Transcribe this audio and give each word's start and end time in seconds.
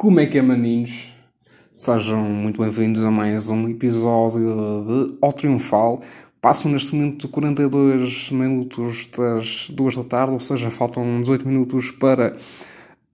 Como 0.00 0.20
é 0.20 0.26
que 0.26 0.38
é, 0.38 0.42
maninhos? 0.42 1.12
Sejam 1.72 2.22
muito 2.22 2.62
bem-vindos 2.62 3.02
a 3.02 3.10
mais 3.10 3.48
um 3.48 3.68
episódio 3.68 4.84
de 4.86 5.18
Ao 5.20 5.32
Triunfal. 5.32 6.00
Passam 6.40 6.70
neste 6.70 6.94
momento 6.94 7.26
42 7.28 8.30
minutos 8.30 9.08
das 9.08 9.68
2 9.70 9.96
da 9.96 10.04
tarde, 10.04 10.34
ou 10.34 10.38
seja, 10.38 10.70
faltam 10.70 11.20
18 11.20 11.48
minutos 11.48 11.90
para 11.90 12.36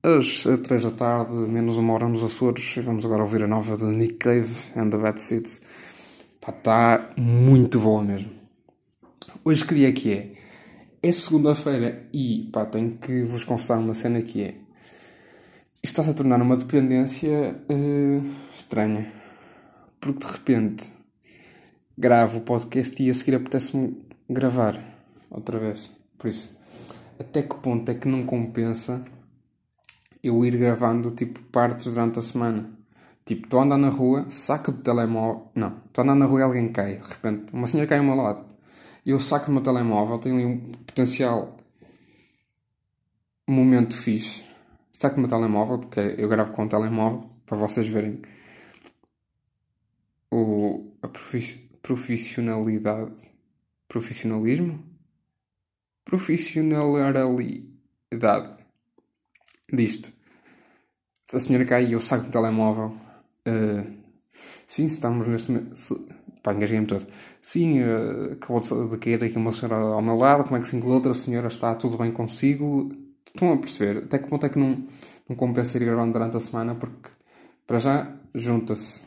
as 0.02 0.44
3 0.62 0.84
da 0.84 0.90
tarde, 0.90 1.32
menos 1.48 1.78
uma 1.78 1.94
hora 1.94 2.06
nos 2.06 2.22
Açores. 2.22 2.74
Vamos 2.84 3.06
agora 3.06 3.22
ouvir 3.22 3.42
a 3.44 3.46
nova 3.46 3.78
de 3.78 3.86
Nick 3.86 4.16
Cave 4.16 4.54
and 4.76 4.90
the 4.90 4.98
Bad 4.98 5.18
Seeds. 5.18 5.64
Está 6.46 7.12
muito 7.16 7.80
boa 7.80 8.04
mesmo. 8.04 8.28
Hoje 9.42 9.66
queria 9.66 9.90
que 9.90 10.12
é. 10.12 10.32
É 11.02 11.10
segunda-feira 11.10 12.06
e 12.12 12.50
pá, 12.52 12.66
tenho 12.66 12.90
que 12.98 13.22
vos 13.22 13.42
confessar 13.42 13.78
uma 13.78 13.94
cena 13.94 14.20
que 14.20 14.42
é 14.42 14.63
está-se 15.84 16.10
a 16.10 16.14
tornar 16.14 16.40
uma 16.40 16.56
dependência 16.56 17.54
uh, 17.70 18.30
estranha. 18.54 19.12
Porque 20.00 20.26
de 20.26 20.32
repente 20.32 20.90
gravo 21.96 22.38
o 22.38 22.40
podcast 22.40 23.00
e 23.02 23.10
a 23.10 23.14
seguir 23.14 23.36
apetece-me 23.36 24.02
gravar 24.28 24.82
outra 25.30 25.58
vez. 25.58 25.90
Por 26.16 26.28
isso, 26.28 26.58
até 27.20 27.42
que 27.42 27.54
ponto 27.56 27.90
é 27.90 27.94
que 27.94 28.08
não 28.08 28.24
compensa 28.24 29.04
eu 30.22 30.42
ir 30.44 30.56
gravando 30.56 31.10
tipo 31.10 31.40
partes 31.44 31.84
durante 31.84 32.18
a 32.18 32.22
semana? 32.22 32.70
Tipo, 33.26 33.44
estou 33.44 33.60
a 33.60 33.62
andar 33.64 33.78
na 33.78 33.88
rua, 33.88 34.26
saco 34.28 34.72
do 34.72 34.82
telemóvel. 34.82 35.50
Não, 35.54 35.80
estou 35.86 36.02
a 36.02 36.04
andar 36.04 36.14
na 36.14 36.26
rua 36.26 36.40
e 36.40 36.42
alguém 36.42 36.72
cai. 36.72 36.96
De 36.96 37.08
repente, 37.08 37.52
uma 37.52 37.66
senhora 37.66 37.88
cai 37.88 37.98
ao 37.98 38.04
meu 38.04 38.14
lado. 38.14 38.44
Eu 39.04 39.20
saco 39.20 39.46
do 39.46 39.52
meu 39.52 39.62
telemóvel, 39.62 40.18
tenho 40.18 40.36
ali 40.36 40.46
um 40.46 40.58
potencial 40.86 41.56
momento 43.46 43.94
fixe 43.94 44.53
saco 44.94 45.16
o 45.16 45.20
meu 45.20 45.28
telemóvel, 45.28 45.80
porque 45.80 46.14
eu 46.16 46.28
gravo 46.28 46.52
com 46.52 46.64
o 46.64 46.68
telemóvel, 46.68 47.28
para 47.44 47.58
vocês 47.58 47.86
verem 47.86 48.22
o, 50.30 50.92
a 51.02 51.08
profissionalidade. 51.82 53.20
Profissionalismo? 53.88 54.82
Profissionalidade 56.04 58.54
disto. 59.72 60.12
Se 61.24 61.36
a 61.36 61.40
senhora 61.40 61.64
cai 61.64 61.86
e 61.86 61.92
eu 61.92 62.00
saco 62.00 62.28
o 62.28 62.30
telemóvel. 62.30 62.96
Uh, 63.46 63.92
sim, 64.66 64.84
estamos 64.84 65.26
neste 65.26 65.52
momento. 65.52 65.72
Pá, 66.42 66.54
engasguei-me 66.54 66.86
todo. 66.86 67.06
Sim, 67.42 67.82
uh, 67.82 68.32
acabou 68.32 68.60
de 68.60 68.98
cair 68.98 69.24
aqui 69.24 69.36
uma 69.36 69.52
senhora 69.52 69.76
ao 69.76 70.02
meu 70.02 70.16
lado. 70.16 70.44
Como 70.44 70.56
é 70.56 70.60
que 70.60 70.68
se 70.68 70.76
encontra? 70.76 71.10
A 71.10 71.14
senhora 71.14 71.48
está 71.48 71.74
tudo 71.74 71.96
bem 71.96 72.12
consigo? 72.12 72.94
Estão 73.34 73.52
a 73.52 73.58
perceber? 73.58 74.04
Até 74.04 74.20
que 74.20 74.28
ponto 74.28 74.46
é 74.46 74.48
que 74.48 74.58
não, 74.58 74.86
não 75.28 75.36
compensa 75.36 75.76
ir 75.76 75.84
gravando 75.84 76.12
durante 76.12 76.36
a 76.36 76.40
semana? 76.40 76.76
Porque, 76.76 77.10
para 77.66 77.78
já, 77.80 78.16
junta-se 78.32 79.02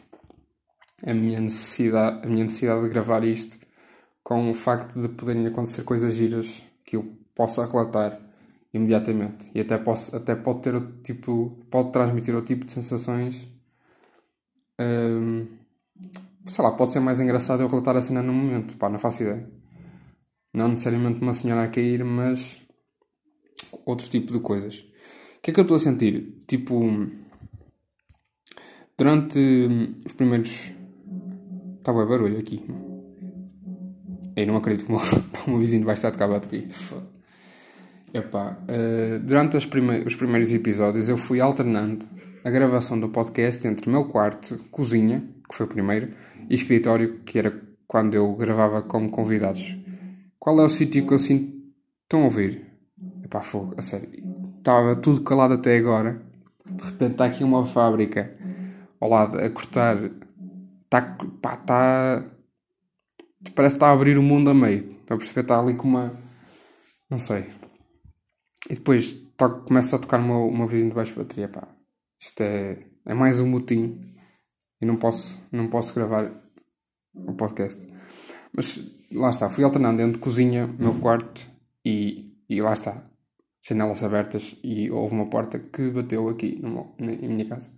a 1.06 1.14
minha 1.14 1.40
necessidade, 1.40 2.26
a 2.26 2.30
minha 2.30 2.44
necessidade 2.44 2.82
de 2.84 2.90
gravar 2.90 3.24
isto 3.24 3.58
com 4.24 4.52
o 4.52 4.54
facto 4.54 5.02
de 5.02 5.08
poderem 5.10 5.48
acontecer 5.48 5.84
coisas 5.84 6.14
giras 6.16 6.62
que 6.84 6.98
eu 6.98 7.18
possa 7.34 7.66
relatar 7.66 8.20
imediatamente. 8.74 9.50
E 9.56 9.62
até, 9.62 9.78
posso, 9.78 10.14
até 10.14 10.36
pode 10.36 10.62
ter 10.62 10.76
outro 10.76 11.02
tipo, 11.02 11.66
pode 11.72 11.94
transmitir 11.94 12.36
outro 12.36 12.54
tipo 12.54 12.66
de 12.66 12.72
sensações. 12.74 13.48
Hum, 14.78 15.48
sei 16.46 16.66
lá, 16.66 16.72
pode 16.72 16.92
ser 16.92 17.00
mais 17.00 17.22
engraçado 17.22 17.62
eu 17.62 17.70
relatar 17.70 17.96
a 17.96 18.02
cena 18.02 18.22
no 18.22 18.34
momento, 18.34 18.76
pá, 18.76 18.90
não 18.90 19.00
faço 19.00 19.24
ideia. 19.24 19.50
Não 20.54 20.68
necessariamente 20.68 21.22
uma 21.22 21.34
senhora 21.34 21.64
a 21.64 21.68
cair, 21.70 22.04
mas 22.04 22.67
outro 23.86 24.10
tipo 24.10 24.32
de 24.32 24.40
coisas. 24.40 24.80
O 24.80 25.42
que 25.42 25.52
é 25.52 25.54
que 25.54 25.60
eu 25.60 25.64
estou 25.64 25.76
a 25.76 25.80
sentir? 25.80 26.44
Tipo, 26.48 26.82
durante 28.98 29.40
os 30.06 30.14
primeiros. 30.14 30.72
Está 31.80 31.94
bem 31.94 32.06
barulho 32.06 32.40
aqui. 32.40 32.66
Eu 34.36 34.48
não 34.48 34.58
acredito 34.58 34.86
que 34.88 34.92
o 34.92 35.52
meu, 35.52 35.60
vizinho 35.60 35.86
vai 35.86 35.94
estar 35.94 36.12
de 36.12 36.18
cabo 36.18 36.36
aqui. 36.36 36.68
Epá, 38.14 38.58
uh, 38.64 39.20
durante 39.20 39.66
prime 39.68 40.00
os 40.06 40.16
primeiros 40.16 40.52
episódios 40.54 41.10
eu 41.10 41.18
fui 41.18 41.42
alternando 41.42 42.06
a 42.44 42.50
gravação 42.50 43.00
do 43.00 43.10
podcast 43.10 43.68
entre 43.68 43.90
meu 43.90 44.06
quarto, 44.06 44.58
cozinha, 44.72 45.28
que 45.50 45.56
foi 45.56 45.66
o 45.66 45.70
primeiro, 45.70 46.14
e 46.50 46.56
escritório, 46.56 47.20
que 47.26 47.38
era 47.38 47.62
quando 47.86 48.16
eu 48.16 48.34
gravava 48.36 48.82
como 48.82 49.10
convidados. 49.10 49.76
Qual 50.40 50.60
é 50.62 50.64
o 50.64 50.70
sítio 50.70 51.06
que 51.06 51.14
eu 51.14 51.20
sinto. 51.20 51.58
Estão 52.04 52.22
a 52.22 52.26
ouvir? 52.26 52.67
Epá, 53.28 53.42
fogo, 53.42 53.76
a 53.78 53.82
sério. 53.82 54.10
Estava 54.58 54.96
tudo 54.96 55.22
calado 55.22 55.56
até 55.56 55.78
agora. 55.78 56.22
De 56.66 56.84
repente 56.84 57.12
está 57.12 57.26
aqui 57.26 57.44
uma 57.44 57.66
fábrica 57.66 58.34
ao 59.02 59.10
lado 59.10 59.38
a 59.38 59.50
cortar. 59.50 59.98
Está. 60.86 61.02
pá, 61.42 61.56
está. 61.56 62.26
Parece 63.54 63.76
que 63.76 63.78
está 63.78 63.90
a 63.90 63.92
abrir 63.92 64.18
o 64.18 64.24
mundo 64.24 64.50
a 64.50 64.54
meio. 64.54 64.90
Está 64.92 65.16
a 65.16 65.18
perceber? 65.18 65.42
Está 65.42 65.60
ali 65.60 65.74
com 65.76 65.90
uma. 65.90 66.14
Não 67.10 67.20
sei. 67.20 67.52
E 68.70 68.76
depois 68.76 69.14
toca, 69.36 69.60
começa 69.66 69.98
a 69.98 70.00
tocar 70.00 70.22
uma, 70.22 70.38
uma 70.38 70.66
vizinha 70.66 70.90
de 70.90 70.96
baixo 70.96 71.14
bateria. 71.16 71.50
Pá. 71.50 71.68
Isto 72.18 72.42
é. 72.44 72.80
É 73.06 73.14
mais 73.14 73.42
um 73.42 73.50
motim. 73.50 74.00
E 74.82 74.86
não 74.86 74.96
posso, 74.96 75.38
não 75.52 75.68
posso 75.68 75.94
gravar 75.94 76.32
o 77.14 77.34
podcast. 77.34 77.86
Mas 78.54 79.10
lá 79.12 79.30
está. 79.30 79.50
Fui 79.50 79.66
alternando 79.66 80.02
entre 80.02 80.18
cozinha, 80.18 80.66
meu 80.80 80.94
quarto 80.96 81.46
e, 81.84 82.34
e 82.50 82.62
lá 82.62 82.72
está 82.72 83.04
janelas 83.68 84.04
abertas 84.04 84.56
e 84.64 84.90
houve 84.90 85.14
uma 85.14 85.30
porta 85.30 85.60
que 85.60 85.90
bateu 85.90 86.30
aqui 86.30 86.60
no 86.62 86.94
na, 87.00 87.12
em 87.12 87.28
minha 87.28 87.46
casa. 87.46 87.72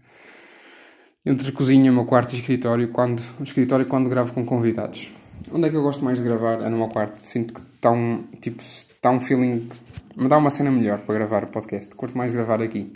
Entre 1.26 1.52
cozinha, 1.52 1.92
meu 1.92 2.06
quarto 2.06 2.34
e 2.34 2.40
escritório, 2.40 2.92
quando, 2.92 3.22
o 3.40 3.44
escritório 3.44 3.86
quando 3.86 4.10
gravo 4.10 4.34
com 4.34 4.46
convidados. 4.46 5.12
Onde 5.52 5.68
é 5.68 5.70
que 5.70 5.76
eu 5.76 5.82
gosto 5.82 6.04
mais 6.04 6.20
de 6.20 6.26
gravar? 6.26 6.62
É 6.62 6.70
no 6.70 6.78
meu 6.78 6.90
quarto. 6.90 7.18
Sinto 7.18 7.54
que 7.54 7.60
está 7.60 7.92
um, 7.92 8.24
tipo, 8.42 8.62
está 8.62 9.10
um 9.10 9.20
feeling. 9.20 9.68
Me 10.16 10.28
dá 10.28 10.38
uma 10.38 10.50
cena 10.50 10.72
melhor 10.72 11.00
para 11.00 11.16
gravar 11.16 11.44
o 11.44 11.52
podcast. 11.52 11.96
Curto 11.96 12.18
mais 12.18 12.34
gravar 12.34 12.62
aqui. 12.62 12.94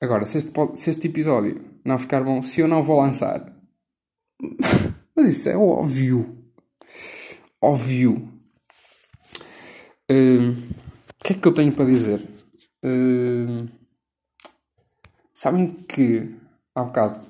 Agora, 0.00 0.24
se 0.26 0.38
este, 0.38 0.52
se 0.74 0.90
este 0.90 1.08
episódio 1.08 1.60
não 1.84 1.98
ficar 1.98 2.22
bom, 2.22 2.40
se 2.40 2.60
eu 2.60 2.68
não 2.68 2.82
vou 2.82 3.00
lançar. 3.00 3.52
Mas 5.16 5.28
isso 5.28 5.48
é 5.48 5.56
óbvio. 5.56 6.38
Óbvio. 7.60 8.28
Uh, 10.10 10.47
que 11.28 11.34
é 11.34 11.36
que 11.36 11.46
eu 11.46 11.52
tenho 11.52 11.72
para 11.72 11.84
dizer? 11.84 12.26
Uh, 12.82 13.68
sabem 15.34 15.74
que 15.84 16.34
há 16.74 16.84
bocado 16.84 17.20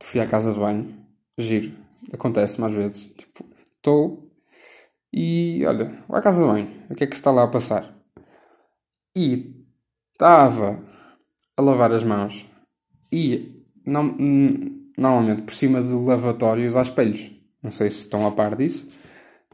fui 0.00 0.20
à 0.20 0.26
casa 0.28 0.52
de 0.52 0.58
banho, 0.60 0.96
giro, 1.36 1.72
acontece 2.12 2.60
mais 2.60 2.72
vezes. 2.72 3.06
Tipo, 3.06 3.44
estou 3.74 4.30
e 5.12 5.64
olha, 5.66 5.86
vou 6.06 6.16
à 6.16 6.22
casa 6.22 6.44
de 6.44 6.52
banho, 6.52 6.84
o 6.88 6.94
que 6.94 7.02
é 7.02 7.06
que 7.08 7.16
se 7.16 7.20
está 7.20 7.32
lá 7.32 7.42
a 7.42 7.48
passar? 7.48 7.92
E 9.16 9.66
estava 10.12 10.80
a 11.56 11.62
lavar 11.62 11.90
as 11.90 12.04
mãos 12.04 12.46
e 13.12 13.66
não, 13.84 14.04
normalmente 14.96 15.42
por 15.42 15.52
cima 15.52 15.82
de 15.82 15.92
lavatórios 15.94 16.76
há 16.76 16.82
espelhos. 16.82 17.32
Não 17.60 17.72
sei 17.72 17.90
se 17.90 18.00
estão 18.00 18.24
a 18.24 18.30
par 18.30 18.54
disso. 18.54 18.88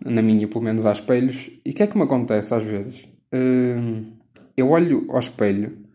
Na 0.05 0.21
minha, 0.21 0.47
pelo 0.47 0.63
menos, 0.63 0.85
há 0.85 0.93
espelhos. 0.93 1.49
E 1.65 1.71
o 1.71 1.75
que 1.75 1.83
é 1.83 1.87
que 1.87 1.97
me 1.97 2.05
acontece 2.05 2.55
às 2.55 2.63
vezes? 2.63 3.16
Hum, 3.33 4.17
eu 4.57 4.71
olho 4.71 5.07
ao 5.11 5.19
espelho 5.19 5.87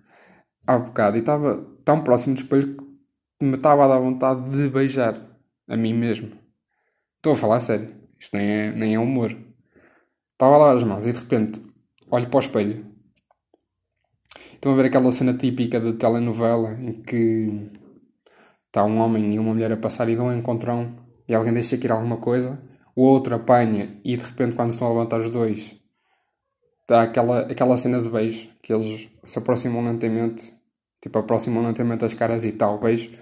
há 0.67 0.77
bocado 0.77 1.17
e 1.17 1.21
estava 1.21 1.65
tão 1.83 2.03
próximo 2.03 2.35
do 2.35 2.41
espelho 2.41 2.75
que 2.75 3.45
me 3.45 3.55
estava 3.55 3.85
a 3.85 3.87
dar 3.87 3.99
vontade 3.99 4.49
de 4.49 4.69
beijar 4.69 5.15
a 5.67 5.77
mim 5.77 5.93
mesmo. 5.93 6.31
Estou 7.17 7.33
a 7.33 7.35
falar 7.35 7.57
a 7.57 7.61
sério. 7.61 7.95
Isto 8.19 8.37
nem 8.37 8.49
é, 8.49 8.71
nem 8.71 8.95
é 8.95 8.99
humor. 8.99 9.35
Estava 10.31 10.55
a 10.55 10.57
lavar 10.57 10.75
as 10.75 10.83
mãos 10.83 11.05
e 11.05 11.11
de 11.11 11.19
repente 11.19 11.61
olho 12.09 12.27
para 12.27 12.37
o 12.37 12.39
espelho. 12.39 12.85
Estão 14.53 14.73
a 14.73 14.75
ver 14.75 14.85
aquela 14.85 15.11
cena 15.11 15.33
típica 15.33 15.79
de 15.79 15.93
telenovela 15.93 16.73
em 16.73 17.01
que 17.01 17.71
está 18.67 18.83
um 18.85 18.99
homem 18.99 19.33
e 19.33 19.39
uma 19.39 19.53
mulher 19.53 19.71
a 19.71 19.77
passar 19.77 20.07
e 20.07 20.15
dão 20.15 20.27
um 20.27 20.37
encontrão 20.37 20.95
e 21.27 21.33
alguém 21.33 21.53
deixa 21.53 21.77
cair 21.77 21.91
alguma 21.91 22.17
coisa, 22.17 22.61
o 22.95 23.03
outro 23.03 23.35
apanha 23.35 23.99
e 24.03 24.15
de 24.15 24.23
repente 24.23 24.55
quando 24.55 24.69
estão 24.69 24.87
a 24.87 24.91
levantar 24.91 25.19
os 25.19 25.31
dois 25.31 25.80
Está 26.91 27.03
aquela, 27.03 27.39
aquela 27.43 27.77
cena 27.77 28.01
de 28.01 28.09
beijo, 28.09 28.49
que 28.61 28.73
eles 28.73 29.07
se 29.23 29.39
aproximam 29.39 29.81
lentamente, 29.81 30.51
tipo, 31.01 31.17
aproximam 31.17 31.63
lentamente 31.63 32.03
as 32.03 32.13
caras 32.13 32.43
e 32.43 32.51
tal, 32.51 32.81
beijo. 32.81 33.17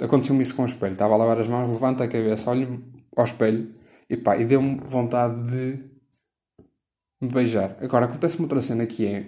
Aconteceu-me 0.00 0.44
isso 0.44 0.54
com 0.54 0.62
o 0.62 0.66
espelho. 0.66 0.92
Estava 0.92 1.14
a 1.14 1.16
lavar 1.16 1.36
as 1.40 1.48
mãos, 1.48 1.68
levanta 1.68 2.04
a 2.04 2.08
cabeça, 2.08 2.48
olho 2.48 2.80
ao 3.16 3.24
espelho 3.24 3.74
e 4.08 4.16
pá, 4.16 4.36
e 4.36 4.44
deu-me 4.44 4.76
vontade 4.76 5.34
de 5.50 5.90
me 7.20 7.28
beijar. 7.30 7.76
Agora, 7.82 8.04
acontece-me 8.04 8.44
outra 8.44 8.62
cena 8.62 8.86
que 8.86 9.04
é. 9.04 9.26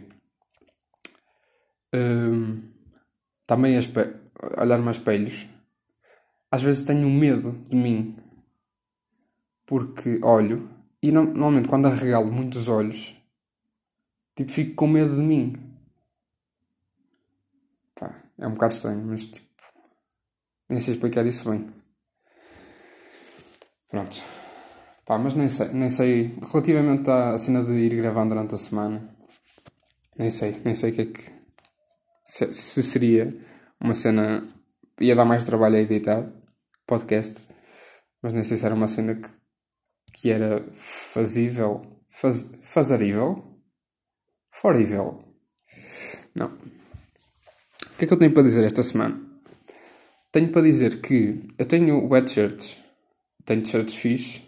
Hum, 1.92 2.62
também 3.48 3.76
olhar-me 4.58 4.86
a 4.86 4.90
espelhos. 4.92 5.48
Às 6.52 6.62
vezes 6.62 6.84
tenho 6.84 7.10
medo 7.10 7.50
de 7.68 7.74
mim. 7.74 8.16
Porque 9.66 10.20
olho 10.22 10.70
e 11.02 11.10
normalmente 11.10 11.68
quando 11.68 11.86
arregalo 11.86 12.30
muitos 12.30 12.68
olhos 12.68 13.20
Tipo, 14.34 14.50
fico 14.50 14.74
com 14.74 14.86
medo 14.86 15.14
de 15.14 15.20
mim. 15.20 15.52
Pá, 17.94 18.14
É 18.38 18.46
um 18.46 18.52
bocado 18.52 18.74
estranho, 18.74 19.04
mas 19.06 19.26
tipo. 19.26 19.46
Nem 20.68 20.80
sei 20.80 20.94
explicar 20.94 21.26
isso 21.26 21.50
bem. 21.50 21.66
Pronto. 23.90 24.22
Pá, 25.04 25.18
mas 25.18 25.34
nem 25.34 25.48
sei, 25.48 25.68
nem 25.68 25.90
sei. 25.90 26.34
Relativamente 26.50 27.10
à 27.10 27.36
cena 27.36 27.62
de 27.62 27.72
ir 27.72 27.94
gravando 27.96 28.30
durante 28.34 28.54
a 28.54 28.58
semana, 28.58 29.14
nem 30.16 30.30
sei, 30.30 30.52
nem 30.64 30.74
sei 30.74 30.90
o 30.92 30.94
que 30.94 31.00
é 31.02 31.06
que. 31.06 31.32
Se, 32.24 32.52
se 32.52 32.82
seria 32.82 33.28
uma 33.80 33.94
cena. 33.94 34.40
ia 35.00 35.14
dar 35.14 35.24
mais 35.26 35.44
trabalho 35.44 35.76
a 35.76 35.80
editar 35.80 36.26
podcast, 36.86 37.42
mas 38.22 38.32
nem 38.32 38.44
sei 38.44 38.56
se 38.56 38.64
era 38.64 38.74
uma 38.74 38.88
cena 38.88 39.14
que, 39.16 39.28
que 40.14 40.30
era 40.30 40.64
fazível. 40.72 41.80
Faz, 42.08 42.52
fazarível? 42.62 43.51
Forível. 44.52 45.24
Não. 46.34 46.46
O 46.46 47.96
que 47.98 48.04
é 48.04 48.06
que 48.06 48.12
eu 48.12 48.18
tenho 48.18 48.32
para 48.32 48.42
dizer 48.42 48.64
esta 48.64 48.82
semana? 48.82 49.20
Tenho 50.30 50.52
para 50.52 50.62
dizer 50.62 51.00
que 51.00 51.48
eu 51.58 51.66
tenho 51.66 52.08
wet 52.08 52.30
shirts, 52.30 52.78
tenho 53.44 53.62
t-shirts 53.62 53.94
fixe 53.94 54.42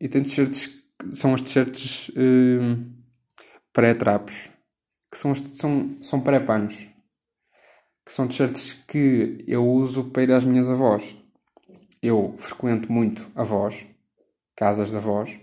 e 0.00 0.08
tenho 0.08 0.24
t-shirts 0.24 0.78
são 1.12 1.34
as 1.34 1.42
t-shirts 1.42 2.10
hum, 2.16 2.92
pré-trapos, 3.72 4.48
que 5.10 5.18
são, 5.18 5.34
são, 5.34 6.02
são 6.02 6.20
pré-panos, 6.20 6.88
que 8.04 8.12
são 8.12 8.26
t-shirts 8.26 8.72
que 8.72 9.44
eu 9.46 9.64
uso 9.66 10.10
para 10.10 10.22
ir 10.22 10.32
às 10.32 10.44
minhas 10.44 10.68
avós. 10.70 11.16
Eu 12.02 12.34
frequento 12.38 12.90
muito 12.92 13.30
avós, 13.34 13.86
casas 14.56 14.90
de 14.90 14.96
avós, 14.96 15.38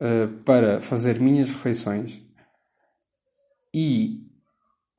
uh, 0.00 0.42
para 0.44 0.80
fazer 0.80 1.20
minhas 1.20 1.50
refeições 1.50 2.20
e 3.74 4.26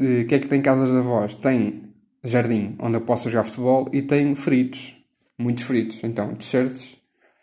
o 0.01 0.25
que 0.27 0.35
é 0.35 0.39
que 0.39 0.47
tem 0.47 0.61
casas 0.61 0.91
de 0.91 0.97
avós? 0.97 1.35
Tem 1.35 1.93
jardim 2.23 2.75
onde 2.79 2.97
eu 2.97 3.01
posso 3.01 3.29
jogar 3.29 3.43
futebol 3.43 3.89
e 3.91 4.01
tem 4.01 4.35
fritos, 4.35 4.95
muitos 5.37 5.63
fritos. 5.63 6.03
Então, 6.03 6.35
t-shirts 6.35 6.97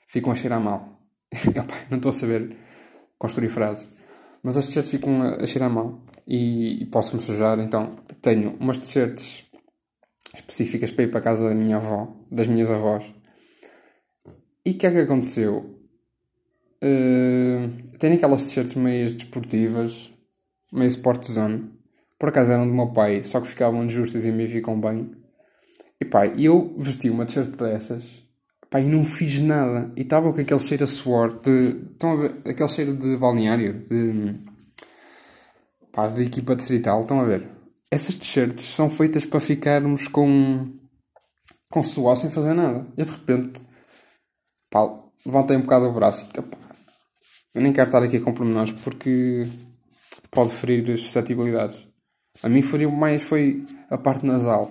ficam 0.08 0.32
a 0.32 0.34
cheirar 0.34 0.60
mal. 0.60 1.00
não 1.90 1.98
estou 1.98 2.10
a 2.10 2.12
saber 2.12 2.56
construir 3.18 3.48
frases. 3.48 3.88
Mas 4.42 4.56
as 4.56 4.66
t-shirts 4.66 4.90
ficam 4.90 5.22
a, 5.22 5.42
a 5.42 5.46
cheirar 5.46 5.70
mal 5.70 6.02
e, 6.26 6.82
e 6.82 6.86
posso-me 6.86 7.22
sujar. 7.22 7.58
Então, 7.60 7.90
tenho 8.20 8.56
umas 8.58 8.78
t-shirts 8.78 9.44
específicas 10.34 10.90
para 10.90 11.04
ir 11.04 11.10
para 11.10 11.20
a 11.20 11.22
casa 11.22 11.48
da 11.48 11.54
minha 11.54 11.76
avó, 11.76 12.16
das 12.30 12.46
minhas 12.46 12.70
avós. 12.70 13.12
E 14.64 14.70
o 14.70 14.78
que 14.78 14.86
é 14.86 14.90
que 14.90 14.98
aconteceu? 14.98 15.76
Uh, 16.82 17.98
tenho 17.98 18.14
aquelas 18.14 18.46
t-shirts 18.46 18.74
meias 18.74 19.14
desportivas, 19.14 20.09
meio 20.72 20.88
sport 20.88 21.24
zone 21.24 21.80
por 22.20 22.28
acaso 22.28 22.52
eram 22.52 22.68
do 22.68 22.74
meu 22.74 22.88
pai, 22.88 23.24
só 23.24 23.40
que 23.40 23.48
ficavam 23.48 23.88
justas 23.88 24.26
e 24.26 24.30
mim 24.30 24.46
ficam 24.46 24.78
bem. 24.78 25.10
E 25.98 26.04
pá, 26.04 26.26
eu 26.26 26.74
vesti 26.76 27.08
uma 27.08 27.24
t-shirt 27.24 27.56
dessas, 27.56 28.22
pá, 28.68 28.78
e 28.78 28.90
não 28.90 29.02
fiz 29.02 29.40
nada. 29.40 29.90
E 29.96 30.02
estava 30.02 30.30
com 30.30 30.38
aquele 30.38 30.60
cheiro 30.60 30.84
a 30.84 30.86
suor, 30.86 31.40
de, 31.40 31.80
estão 31.92 32.12
a 32.12 32.16
ver, 32.16 32.34
aquele 32.44 32.68
cheiro 32.68 32.94
de 32.94 33.16
balneário, 33.16 33.72
de, 33.72 34.34
pá, 35.90 36.08
de 36.08 36.24
equipa 36.24 36.54
distrital, 36.54 37.00
estão 37.00 37.20
a 37.20 37.24
ver? 37.24 37.48
Essas 37.90 38.18
t-shirts 38.18 38.64
são 38.64 38.90
feitas 38.90 39.24
para 39.24 39.40
ficarmos 39.40 40.06
com, 40.06 40.70
com 41.70 41.82
suor 41.82 42.16
sem 42.16 42.30
fazer 42.30 42.52
nada. 42.52 42.86
E 42.98 43.02
de 43.02 43.10
repente, 43.10 43.62
pá, 44.70 44.90
levantei 45.24 45.56
um 45.56 45.62
bocado 45.62 45.86
o 45.86 45.92
braço 45.94 46.30
pá, 46.34 46.42
eu 47.54 47.62
nem 47.62 47.72
quero 47.72 47.88
estar 47.88 48.02
aqui 48.02 48.20
com 48.20 48.34
pormenores 48.34 48.72
porque 48.72 49.46
pode 50.30 50.50
ferir 50.50 50.90
as 50.90 51.00
suscetibilidades. 51.00 51.86
A 52.42 52.48
mim 52.48 52.62
feriu 52.62 52.90
mais 52.90 53.22
foi 53.22 53.64
a 53.90 53.98
parte 53.98 54.24
nasal. 54.24 54.70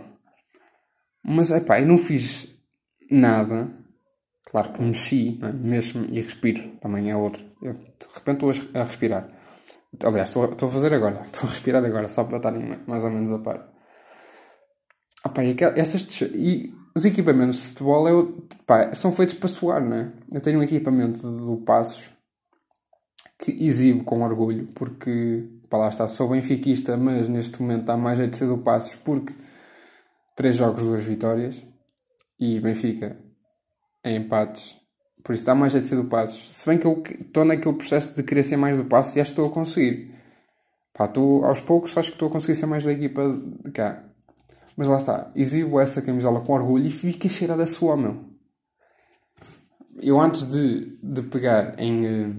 Mas, 1.23 1.51
é 1.51 1.59
pá, 1.59 1.79
eu 1.79 1.87
não 1.87 1.97
fiz 1.97 2.55
nada. 3.11 3.69
Claro 4.49 4.73
que 4.73 4.81
mexi, 4.81 5.39
é? 5.43 5.51
mesmo, 5.51 6.05
e 6.09 6.21
respiro. 6.21 6.77
Também 6.81 7.11
é 7.11 7.15
outro. 7.15 7.43
Eu, 7.61 7.73
de 7.73 8.07
repente 8.15 8.45
estou 8.45 8.81
a 8.81 8.83
respirar. 8.83 9.29
Aliás, 10.03 10.29
estou, 10.29 10.45
estou 10.45 10.69
a 10.69 10.71
fazer 10.71 10.93
agora. 10.93 11.21
Estou 11.25 11.47
a 11.47 11.49
respirar 11.49 11.83
agora, 11.83 12.09
só 12.09 12.23
para 12.23 12.37
estarem 12.37 12.79
mais 12.87 13.03
ou 13.03 13.09
menos 13.09 13.31
a 13.31 13.39
par. 13.39 13.69
Pá, 15.33 15.43
e, 15.43 15.55
essas, 15.75 16.21
e 16.21 16.73
os 16.95 17.05
equipamentos 17.05 17.61
de 17.61 17.67
futebol 17.69 18.07
eu, 18.07 18.47
pá, 18.65 18.93
são 18.93 19.11
feitos 19.11 19.35
para 19.35 19.49
suar, 19.49 19.83
não 19.83 19.97
é? 19.97 20.13
Eu 20.31 20.41
tenho 20.41 20.59
um 20.59 20.63
equipamento 20.63 21.21
do 21.21 21.57
Passos 21.57 22.09
que 23.39 23.51
exibo 23.51 24.03
com 24.03 24.21
orgulho, 24.21 24.67
porque 24.75 25.49
para 25.69 25.79
lá 25.79 25.89
está, 25.89 26.07
sou 26.07 26.29
benfiquista, 26.29 26.97
mas 26.97 27.27
neste 27.29 27.61
momento 27.61 27.81
está 27.81 27.95
mais 27.95 28.17
jeito 28.17 28.31
de 28.31 28.37
ser 28.37 28.47
do 28.47 28.57
Passos 28.57 28.95
porque 28.95 29.33
três 30.35 30.55
jogos, 30.55 30.83
duas 30.83 31.03
vitórias 31.03 31.63
e 32.39 32.59
Benfica 32.59 33.17
em 34.03 34.17
empates. 34.17 34.75
Por 35.23 35.33
isso 35.33 35.41
está 35.41 35.53
mais 35.53 35.73
jeito 35.73 35.83
de 35.83 35.89
ser 35.89 35.95
do 35.97 36.05
Passos. 36.05 36.51
Se 36.51 36.65
bem 36.65 36.77
que 36.77 36.87
eu 36.87 37.03
estou 37.19 37.43
naquele 37.45 37.75
processo 37.75 38.15
de 38.15 38.23
querer 38.23 38.43
ser 38.43 38.57
mais 38.57 38.77
do 38.77 38.85
Passos 38.85 39.15
e 39.15 39.21
acho 39.21 39.33
que 39.33 39.39
estou 39.39 39.51
a 39.51 39.53
conseguir. 39.53 40.15
Pá, 40.93 41.11
aos 41.43 41.61
poucos 41.61 41.97
acho 41.97 42.09
que 42.09 42.15
estou 42.15 42.29
a 42.29 42.31
conseguir 42.31 42.55
ser 42.55 42.65
mais 42.65 42.83
da 42.83 42.91
equipa 42.91 43.21
de 43.63 43.71
cá. 43.71 44.03
Mas 44.77 44.87
lá 44.87 44.97
está, 44.97 45.31
exibo 45.35 45.79
essa 45.79 46.01
camisola 46.01 46.41
com 46.41 46.53
orgulho 46.53 46.85
e 46.85 46.89
fica 46.89 47.27
a 47.27 47.31
cheirar 47.31 47.59
a 47.59 47.67
sua, 47.67 47.97
meu. 47.97 48.23
Eu 50.01 50.19
antes 50.21 50.49
de, 50.49 50.97
de 51.03 51.21
pegar 51.23 51.77
em 51.77 52.05
eh, 52.05 52.29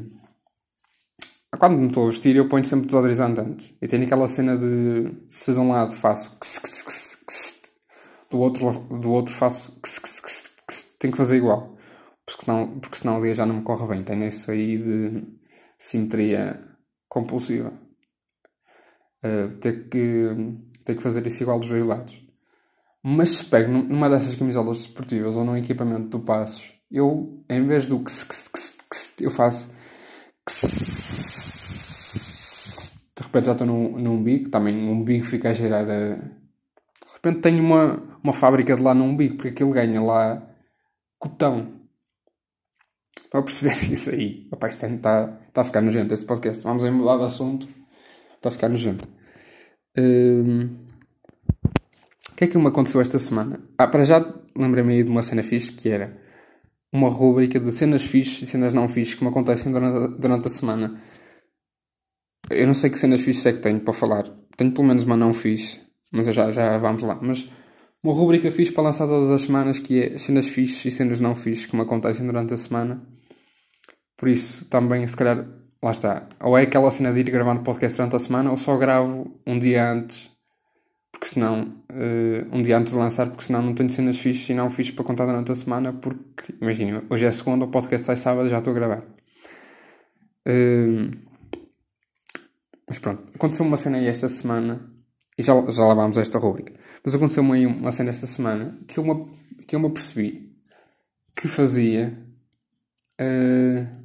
quando 1.60 1.76
me 1.76 1.88
estou 1.88 2.08
a 2.08 2.10
vestir, 2.10 2.34
eu 2.34 2.48
ponho 2.48 2.64
sempre 2.64 2.86
desodorizante 2.86 3.40
antes. 3.40 3.74
E 3.82 3.86
tenho 3.86 4.02
aquela 4.04 4.26
cena 4.26 4.56
de 4.56 5.12
se 5.28 5.52
de 5.52 5.58
um 5.58 5.68
lado 5.68 5.92
faço 5.92 6.38
do 8.30 8.38
outro, 8.38 8.70
do 8.98 9.10
outro 9.10 9.34
faço 9.34 9.78
tenho 10.98 11.12
que 11.12 11.18
fazer 11.18 11.36
igual. 11.36 11.76
Porque 12.24 12.44
senão, 12.44 12.80
porque 12.80 12.96
senão 12.96 13.18
o 13.18 13.22
dia 13.22 13.34
já 13.34 13.44
não 13.44 13.56
me 13.56 13.62
corre 13.62 13.86
bem. 13.88 14.02
Tenho 14.02 14.24
isso 14.24 14.50
aí 14.50 14.78
de 14.78 15.22
simetria 15.78 16.58
compulsiva. 17.08 17.72
Uh, 19.22 19.54
ter, 19.56 19.88
que, 19.90 20.28
ter 20.86 20.94
que 20.94 21.02
fazer 21.02 21.26
isso 21.26 21.42
igual 21.42 21.58
dos 21.58 21.68
dois 21.68 21.86
lados. 21.86 22.22
Mas 23.02 23.30
se 23.30 23.44
pego 23.44 23.70
numa 23.70 24.08
dessas 24.08 24.34
camisolas 24.34 24.80
esportivas 24.80 25.36
ou 25.36 25.44
num 25.44 25.56
equipamento 25.56 26.08
do 26.08 26.20
Passos, 26.20 26.72
eu, 26.90 27.44
em 27.50 27.66
vez 27.66 27.86
do 27.86 28.02
eu 29.20 29.30
faço 29.30 29.74
de 33.16 33.22
repente 33.22 33.46
já 33.46 33.52
estou 33.52 33.66
no, 33.66 33.98
no 33.98 34.12
umbigo, 34.12 34.50
também 34.50 34.88
o 34.88 34.92
umbigo 34.92 35.24
fica 35.24 35.50
a 35.50 35.54
gerar. 35.54 35.88
A... 35.90 36.14
De 36.14 37.14
repente 37.14 37.40
tenho 37.40 37.62
uma, 37.62 38.02
uma 38.22 38.32
fábrica 38.32 38.74
de 38.74 38.82
lá 38.82 38.94
no 38.94 39.04
umbigo, 39.04 39.36
porque 39.36 39.48
aquilo 39.48 39.70
ganha 39.72 40.00
lá 40.00 40.42
cotão. 41.18 41.80
Para 43.30 43.42
perceber 43.42 43.74
isso 43.92 44.10
aí. 44.10 44.48
Opa, 44.50 44.68
isto 44.68 44.84
está, 44.86 45.38
está 45.48 45.60
a 45.60 45.64
ficar 45.64 45.80
nojento 45.80 46.14
este 46.14 46.26
podcast. 46.26 46.64
Vamos 46.64 46.84
aí 46.84 46.90
mudar 46.90 47.18
de 47.18 47.24
assunto. 47.24 47.68
Está 48.36 48.48
a 48.48 48.52
ficar 48.52 48.68
nojento. 48.68 49.06
Hum... 49.96 50.68
O 52.32 52.34
que 52.40 52.44
é 52.44 52.46
que 52.46 52.56
me 52.56 52.68
aconteceu 52.68 53.02
esta 53.02 53.18
semana? 53.18 53.60
Ah, 53.76 53.86
para 53.86 54.02
já 54.02 54.24
lembrei-me 54.56 54.94
aí 54.94 55.02
de 55.04 55.10
uma 55.10 55.22
cena 55.22 55.42
fixe 55.42 55.72
que 55.72 55.90
era 55.90 56.18
uma 56.92 57.08
rubrica 57.08 57.58
de 57.60 57.70
cenas 57.70 58.04
fixes 58.04 58.42
e 58.42 58.46
cenas 58.46 58.74
não 58.74 58.88
fixes 58.88 59.14
que 59.14 59.24
me 59.24 59.30
acontecem 59.30 59.72
durante, 59.72 60.20
durante 60.20 60.46
a 60.46 60.50
semana. 60.50 61.00
Eu 62.50 62.66
não 62.66 62.74
sei 62.74 62.90
que 62.90 62.98
cenas 62.98 63.20
fixes 63.20 63.46
é 63.46 63.52
que 63.52 63.60
tenho 63.60 63.80
para 63.80 63.94
falar. 63.94 64.24
Tenho 64.56 64.72
pelo 64.72 64.86
menos 64.86 65.04
uma 65.04 65.16
não 65.16 65.32
fixe, 65.32 65.80
mas 66.12 66.26
já, 66.26 66.50
já 66.50 66.78
vamos 66.78 67.02
lá. 67.02 67.18
Mas 67.20 67.48
uma 68.02 68.12
rubrica 68.12 68.50
fixe 68.50 68.72
para 68.72 68.84
lançar 68.84 69.06
todas 69.06 69.30
as 69.30 69.42
semanas 69.42 69.78
que 69.78 70.02
é 70.02 70.18
cenas 70.18 70.48
fixes 70.48 70.84
e 70.84 70.90
cenas 70.90 71.20
não 71.20 71.36
fixes 71.36 71.66
que 71.66 71.76
me 71.76 71.82
acontecem 71.82 72.26
durante 72.26 72.54
a 72.54 72.56
semana. 72.56 73.00
Por 74.16 74.28
isso, 74.28 74.68
também, 74.68 75.06
se 75.06 75.16
calhar, 75.16 75.46
lá 75.82 75.92
está. 75.92 76.28
Ou 76.40 76.58
é 76.58 76.62
aquela 76.62 76.90
cena 76.90 77.12
de 77.12 77.20
ir 77.20 77.30
gravando 77.30 77.62
podcast 77.62 77.96
durante 77.96 78.16
a 78.16 78.18
semana, 78.18 78.50
ou 78.50 78.56
só 78.56 78.76
gravo 78.76 79.40
um 79.46 79.58
dia 79.58 79.92
antes 79.92 80.30
porque 81.20 81.34
senão, 81.34 81.79
uh, 81.90 82.56
um 82.56 82.62
dia 82.62 82.78
antes 82.78 82.92
de 82.92 82.98
lançar, 82.98 83.26
porque 83.26 83.44
senão 83.44 83.62
não 83.62 83.74
tenho 83.74 83.90
cenas 83.90 84.18
fixes 84.18 84.48
e 84.48 84.54
não 84.54 84.70
fiz 84.70 84.90
para 84.90 85.04
contar 85.04 85.26
durante 85.26 85.52
a 85.52 85.54
semana, 85.54 85.92
porque, 85.92 86.54
imagina, 86.60 87.04
hoje 87.10 87.24
é 87.24 87.32
segunda, 87.32 87.64
o 87.64 87.68
podcast 87.68 88.06
sai 88.06 88.16
sábado 88.16 88.48
já 88.48 88.58
estou 88.58 88.72
a 88.72 88.74
gravar. 88.74 89.04
Uh, 90.48 91.10
mas 92.88 92.98
pronto, 92.98 93.22
aconteceu 93.34 93.66
uma 93.66 93.76
cena 93.76 93.98
aí 93.98 94.06
esta 94.06 94.28
semana, 94.28 94.90
e 95.38 95.42
já, 95.42 95.52
já 95.70 95.84
a 95.84 96.20
esta 96.20 96.38
rubrica, 96.38 96.72
mas 97.04 97.14
aconteceu-me 97.14 97.52
aí 97.52 97.66
uma 97.66 97.90
cena 97.90 98.10
esta 98.10 98.26
semana 98.26 98.76
que 98.88 98.98
eu 98.98 99.04
me, 99.04 99.26
que 99.66 99.76
eu 99.76 99.80
me 99.80 99.86
apercebi 99.86 100.50
que 101.34 101.48
fazia. 101.48 102.16
Uh, 103.20 104.00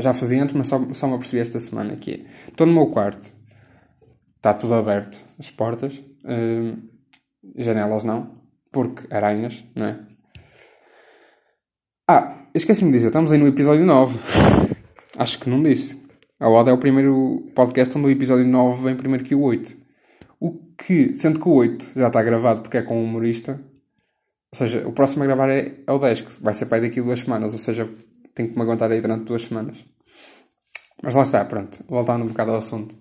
já 0.00 0.12
fazia 0.12 0.42
antes, 0.42 0.54
mas 0.54 0.68
só, 0.68 0.78
só 0.92 1.06
me 1.06 1.14
apercebi 1.14 1.40
esta 1.40 1.58
semana 1.58 1.96
que 1.96 2.10
é, 2.10 2.50
estou 2.50 2.66
no 2.66 2.74
meu 2.74 2.88
quarto 2.88 3.42
está 4.42 4.52
tudo 4.52 4.74
aberto, 4.74 5.24
as 5.38 5.52
portas, 5.52 6.02
janelas 7.56 8.04
não, 8.04 8.30
porque 8.70 9.06
aranhas, 9.12 9.64
não 9.74 9.86
é? 9.86 10.00
Ah, 12.08 12.46
esqueci-me 12.54 12.90
de 12.90 12.98
dizer, 12.98 13.08
estamos 13.08 13.32
aí 13.32 13.38
no 13.38 13.46
episódio 13.46 13.84
9. 13.84 14.18
Acho 15.16 15.38
que 15.38 15.48
não 15.48 15.62
disse. 15.62 16.02
A 16.38 16.48
Oda 16.48 16.70
é 16.70 16.74
o 16.74 16.78
primeiro 16.78 17.50
podcast 17.54 17.96
onde 17.96 18.08
o 18.08 18.10
episódio 18.10 18.44
9 18.44 18.84
vem 18.84 18.96
primeiro 18.96 19.24
que 19.24 19.34
o 19.34 19.42
8. 19.42 19.76
O 20.40 20.58
que, 20.76 21.14
sendo 21.14 21.38
que 21.38 21.48
o 21.48 21.52
8 21.52 21.92
já 21.94 22.08
está 22.08 22.22
gravado 22.22 22.62
porque 22.62 22.78
é 22.78 22.82
com 22.82 23.00
um 23.00 23.04
humorista, 23.04 23.60
ou 24.52 24.58
seja, 24.58 24.86
o 24.86 24.92
próximo 24.92 25.22
a 25.22 25.26
gravar 25.26 25.48
é, 25.48 25.78
é 25.86 25.92
o 25.92 25.98
10, 25.98 26.20
que 26.20 26.42
vai 26.42 26.52
ser 26.52 26.66
pai 26.66 26.80
daqui 26.80 27.00
a 27.00 27.02
duas 27.02 27.20
semanas, 27.20 27.52
ou 27.52 27.58
seja, 27.58 27.88
tenho 28.34 28.50
que 28.50 28.56
me 28.56 28.62
aguentar 28.62 28.90
aí 28.90 29.00
durante 29.00 29.24
duas 29.24 29.42
semanas. 29.42 29.84
Mas 31.02 31.14
lá 31.14 31.22
está, 31.22 31.44
pronto, 31.44 31.82
voltando 31.88 32.24
um 32.24 32.28
bocado 32.28 32.50
ao 32.50 32.58
assunto. 32.58 32.94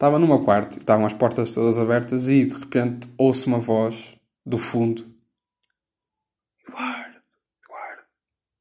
Estava 0.00 0.18
no 0.18 0.26
meu 0.26 0.40
quarto, 0.42 0.78
estavam 0.78 1.04
as 1.04 1.12
portas 1.12 1.52
todas 1.52 1.78
abertas 1.78 2.26
e 2.26 2.46
de 2.46 2.54
repente 2.54 3.06
ouço 3.18 3.50
uma 3.50 3.58
voz 3.58 4.18
do 4.46 4.56
fundo. 4.56 5.04
Eduardo, 6.66 7.18
Eduardo, 7.62 8.02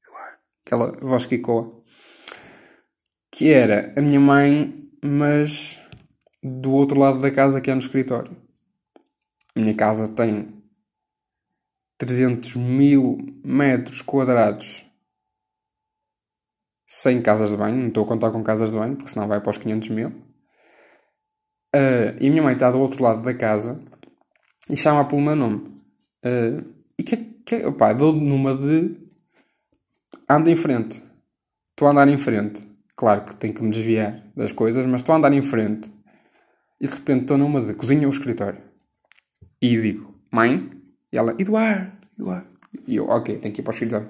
Eduardo. 0.05 0.37
Aquela 0.65 0.91
voz 0.99 1.25
que 1.25 1.35
ecoa. 1.35 1.81
Que 3.31 3.53
era 3.53 3.89
a 3.95 4.01
minha 4.01 4.19
mãe, 4.19 4.91
mas 5.01 5.81
do 6.43 6.73
outro 6.73 6.99
lado 6.99 7.21
da 7.21 7.31
casa 7.31 7.61
que 7.61 7.71
é 7.71 7.73
no 7.73 7.79
escritório. 7.79 8.35
A 9.55 9.61
minha 9.61 9.75
casa 9.77 10.09
tem 10.09 10.61
300 11.99 12.53
mil 12.57 13.17
metros 13.45 14.01
quadrados 14.01 14.85
sem 16.85 17.21
casas 17.21 17.51
de 17.51 17.55
banho. 17.55 17.77
Não 17.77 17.87
estou 17.87 18.03
a 18.03 18.07
contar 18.07 18.29
com 18.29 18.43
casas 18.43 18.71
de 18.71 18.77
banho, 18.77 18.97
porque 18.97 19.11
senão 19.11 19.25
vai 19.25 19.39
para 19.39 19.51
os 19.51 19.57
500 19.57 19.87
mil. 19.87 20.28
Uh, 21.75 22.17
e 22.19 22.27
a 22.27 22.29
minha 22.29 22.41
mãe 22.41 22.53
está 22.53 22.71
do 22.71 22.79
outro 22.79 23.03
lado 23.03 23.21
da 23.21 23.33
casa 23.33 23.83
e 24.69 24.75
chama 24.75 25.05
pelo 25.05 25.21
meu 25.21 25.35
nome. 25.35 25.57
Uh, 26.25 26.65
e 26.97 27.03
que, 27.03 27.17
que 27.17 27.65
opá, 27.65 27.93
dou 27.93 28.13
numa 28.13 28.55
de 28.55 28.95
anda 30.29 30.49
em 30.49 30.55
frente. 30.55 31.01
Estou 31.69 31.87
a 31.87 31.91
andar 31.91 32.07
em 32.07 32.17
frente. 32.17 32.61
Claro 32.95 33.23
que 33.23 33.35
tenho 33.35 33.53
que 33.53 33.63
me 33.63 33.71
desviar 33.71 34.21
das 34.35 34.51
coisas, 34.51 34.85
mas 34.85 35.01
estou 35.01 35.13
a 35.13 35.17
andar 35.17 35.31
em 35.31 35.41
frente. 35.41 35.89
E 36.81 36.87
de 36.87 36.93
repente 36.93 37.21
estou 37.21 37.37
numa 37.37 37.61
de 37.61 37.73
cozinha 37.73 38.07
ou 38.07 38.13
escritório. 38.13 38.61
E 39.61 39.79
digo, 39.81 40.13
mãe? 40.31 40.63
E 41.11 41.17
ela, 41.17 41.35
Eduardo, 41.39 41.91
Eduardo. 42.17 42.47
E 42.87 42.95
eu, 42.95 43.07
ok, 43.07 43.37
tenho 43.37 43.53
que 43.53 43.61
ir 43.61 43.63
para 43.63 43.71
o 43.71 43.73
escritório. 43.73 44.09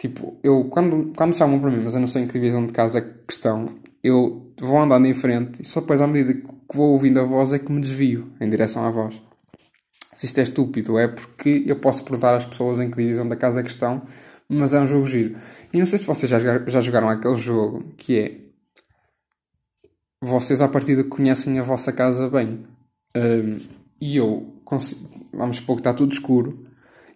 Tipo, 0.00 0.38
eu, 0.42 0.64
quando, 0.70 1.12
quando 1.14 1.36
chamam 1.36 1.60
para 1.60 1.70
mim, 1.70 1.82
mas 1.84 1.92
eu 1.92 2.00
não 2.00 2.06
sei 2.06 2.22
em 2.22 2.26
que 2.26 2.32
divisão 2.32 2.64
de 2.64 2.72
casa 2.72 3.02
que 3.02 3.30
estão, 3.30 3.66
eu 4.02 4.50
vou 4.58 4.78
andando 4.78 5.04
em 5.04 5.12
frente 5.12 5.60
e 5.60 5.64
só 5.64 5.82
depois, 5.82 6.00
à 6.00 6.06
medida 6.06 6.40
que 6.40 6.74
vou 6.74 6.92
ouvindo 6.92 7.20
a 7.20 7.22
voz, 7.22 7.52
é 7.52 7.58
que 7.58 7.70
me 7.70 7.82
desvio 7.82 8.32
em 8.40 8.48
direção 8.48 8.86
à 8.86 8.90
voz. 8.90 9.20
Se 10.14 10.24
isto 10.24 10.38
é 10.38 10.42
estúpido, 10.42 10.98
é 10.98 11.06
porque 11.06 11.64
eu 11.66 11.76
posso 11.76 12.02
perguntar 12.02 12.34
às 12.34 12.46
pessoas 12.46 12.80
em 12.80 12.90
que 12.90 12.96
divisão 12.96 13.28
da 13.28 13.36
casa 13.36 13.60
é 13.60 13.62
que 13.62 13.68
estão, 13.68 14.00
mas 14.48 14.72
é 14.72 14.80
um 14.80 14.86
jogo 14.86 15.06
giro. 15.06 15.36
E 15.70 15.78
não 15.78 15.84
sei 15.84 15.98
se 15.98 16.06
vocês 16.06 16.30
já, 16.30 16.38
já 16.38 16.80
jogaram 16.80 17.10
aquele 17.10 17.36
jogo 17.36 17.84
que 17.98 18.18
é. 18.18 18.40
Vocês, 20.22 20.62
à 20.62 20.68
partida, 20.68 21.04
conhecem 21.04 21.58
a 21.58 21.62
vossa 21.62 21.92
casa 21.92 22.26
bem. 22.30 22.62
Um, 23.14 23.58
e 24.00 24.16
eu, 24.16 24.50
consigo, 24.64 25.10
vamos 25.34 25.58
supor 25.58 25.76
que 25.76 25.80
está 25.80 25.92
tudo 25.92 26.12
escuro, 26.12 26.66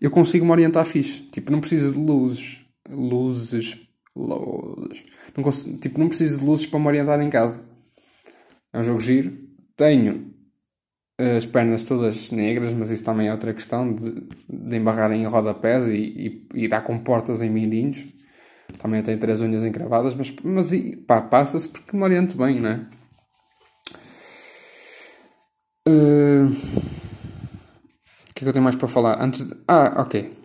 eu 0.02 0.10
consigo 0.10 0.44
me 0.44 0.50
orientar 0.50 0.84
fixe. 0.84 1.22
Tipo, 1.30 1.50
não 1.50 1.60
preciso 1.60 1.92
de 1.92 1.98
luzes. 1.98 2.63
Luzes 2.90 3.88
luzes. 4.16 5.04
Não 5.36 5.42
consigo, 5.42 5.78
tipo, 5.78 5.98
não 5.98 6.08
preciso 6.08 6.40
de 6.40 6.46
luzes 6.46 6.66
para 6.66 6.78
me 6.78 6.86
orientar 6.86 7.20
em 7.20 7.30
casa. 7.30 7.64
É 8.72 8.78
um 8.78 8.84
jogo 8.84 9.00
giro. 9.00 9.32
Tenho 9.76 10.32
eh, 11.18 11.36
as 11.36 11.46
pernas 11.46 11.84
todas 11.84 12.30
negras, 12.30 12.72
mas 12.72 12.90
isso 12.90 13.04
também 13.04 13.28
é 13.28 13.32
outra 13.32 13.52
questão 13.52 13.92
de, 13.92 14.12
de 14.48 14.76
embarrar 14.76 15.12
em 15.12 15.26
rodapés 15.26 15.88
e, 15.88 15.96
e, 15.96 16.48
e 16.54 16.68
dar 16.68 16.82
com 16.82 16.98
portas 16.98 17.42
em 17.42 17.50
mindinhos. 17.50 18.04
Também 18.78 19.02
tenho 19.02 19.18
três 19.18 19.40
unhas 19.40 19.64
encravadas, 19.64 20.14
mas, 20.14 20.34
mas 20.42 20.70
pá, 21.06 21.20
passa-se 21.20 21.68
porque 21.68 21.96
me 21.96 22.02
oriento 22.02 22.36
bem, 22.36 22.60
não 22.60 22.70
é? 22.70 22.86
Uh, 25.86 26.46
o 26.46 28.34
que 28.34 28.40
é 28.40 28.42
que 28.42 28.48
eu 28.48 28.52
tenho 28.52 28.64
mais 28.64 28.74
para 28.74 28.88
falar? 28.88 29.22
Antes 29.22 29.44
de... 29.44 29.54
Ah, 29.68 30.00
ok 30.00 30.43